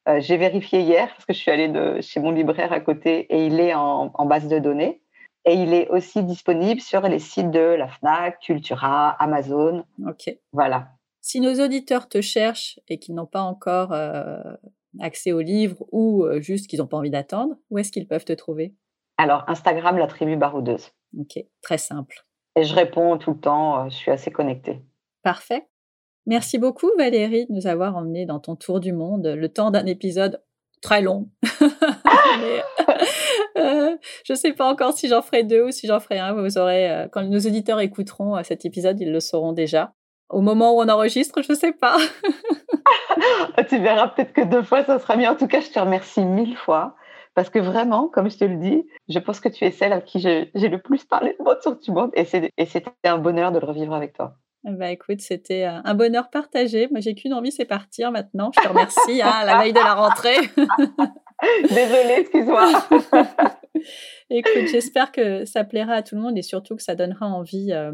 [0.08, 3.28] euh, j'ai vérifié hier parce que je suis allée de, chez mon libraire à côté
[3.30, 5.02] et il est en, base de données.
[5.46, 9.86] Et il est aussi disponible sur les sites de la FNAC, Cultura, Amazon.
[10.06, 10.34] Ok.
[10.52, 10.90] Voilà.
[11.22, 14.40] Si nos auditeurs te cherchent et qu'ils n'ont pas encore euh,
[15.00, 18.26] accès au livre ou euh, juste qu'ils n'ont pas envie d'attendre, où est-ce qu'ils peuvent
[18.26, 18.74] te trouver?
[19.18, 20.92] Alors, Instagram, la tribu baroudeuse.
[21.18, 22.26] Ok, très simple.
[22.56, 24.82] Et je réponds tout le temps, je suis assez connectée.
[25.24, 25.68] Parfait.
[26.28, 29.86] Merci beaucoup Valérie de nous avoir emmenés dans ton tour du monde, le temps d'un
[29.86, 30.44] épisode
[30.82, 31.30] très long.
[33.58, 36.34] Euh, je ne sais pas encore si j'en ferai deux ou si j'en ferai un.
[36.34, 39.94] Vous aurez, euh, quand nos auditeurs écouteront euh, cet épisode, ils le sauront déjà.
[40.30, 41.98] Au moment où on enregistre, je ne sais pas.
[43.68, 45.28] tu verras peut-être que deux fois, ça sera mieux.
[45.28, 46.96] En tout cas, je te remercie mille fois.
[47.34, 50.02] Parce que vraiment, comme je te le dis, je pense que tu es celle à
[50.02, 52.12] qui j'ai le plus parlé de mon tour du monde.
[52.14, 54.36] Et c'était un bonheur de le revivre avec toi.
[54.64, 56.88] Bah écoute, c'était euh, un bonheur partagé.
[56.92, 58.52] Moi, j'ai qu'une envie, c'est partir maintenant.
[58.56, 60.38] Je te remercie hein, à la veille de la rentrée.
[61.70, 62.72] Désolée, excuse-moi.
[64.30, 67.72] écoute, j'espère que ça plaira à tout le monde et surtout que ça donnera envie
[67.72, 67.94] euh,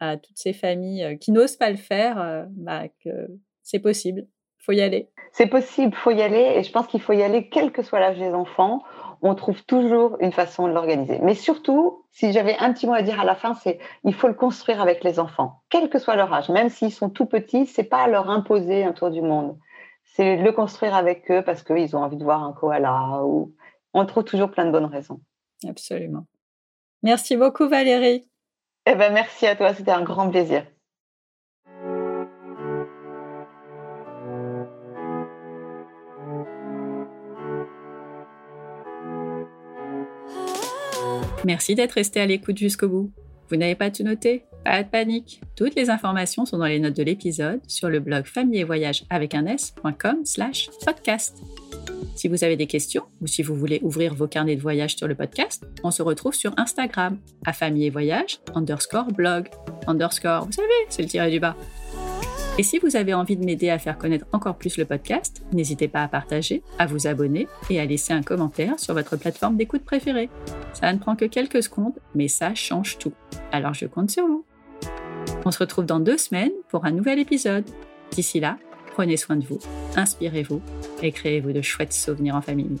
[0.00, 3.28] à toutes ces familles euh, qui n'osent pas le faire, bah, que
[3.62, 4.26] c'est possible.
[4.58, 5.10] Faut y aller.
[5.32, 8.00] C'est possible, faut y aller et je pense qu'il faut y aller quel que soit
[8.00, 8.82] l'âge des enfants
[9.22, 11.18] on trouve toujours une façon de l'organiser.
[11.22, 14.28] Mais surtout, si j'avais un petit mot à dire à la fin, c'est il faut
[14.28, 17.66] le construire avec les enfants, quel que soit leur âge, même s'ils sont tout petits,
[17.66, 19.58] c'est pas à leur imposer un tour du monde.
[20.04, 23.54] C'est le construire avec eux parce qu'ils ont envie de voir un koala ou
[23.94, 25.20] on trouve toujours plein de bonnes raisons.
[25.68, 26.26] Absolument.
[27.02, 28.28] Merci beaucoup Valérie.
[28.86, 30.64] Eh ben merci à toi, c'était un grand plaisir.
[41.48, 43.10] Merci d'être resté à l'écoute jusqu'au bout.
[43.48, 44.44] Vous n'avez pas tout noté?
[44.66, 45.40] Pas de panique.
[45.56, 49.04] Toutes les informations sont dans les notes de l'épisode sur le blog famille et voyage
[49.08, 51.38] avec un s.com slash podcast.
[52.16, 55.08] Si vous avez des questions ou si vous voulez ouvrir vos carnets de voyage sur
[55.08, 59.48] le podcast, on se retrouve sur Instagram à famille et voyage underscore blog
[59.86, 61.56] underscore, vous savez, c'est le tiré du bas.
[62.58, 65.86] Et si vous avez envie de m'aider à faire connaître encore plus le podcast, n'hésitez
[65.86, 69.84] pas à partager, à vous abonner et à laisser un commentaire sur votre plateforme d'écoute
[69.84, 70.28] préférée.
[70.72, 73.12] Ça ne prend que quelques secondes, mais ça change tout.
[73.52, 74.44] Alors je compte sur vous.
[75.44, 77.64] On se retrouve dans deux semaines pour un nouvel épisode.
[78.10, 78.58] D'ici là,
[78.92, 79.60] prenez soin de vous,
[79.94, 80.60] inspirez-vous
[81.00, 82.76] et créez-vous de chouettes souvenirs en famille.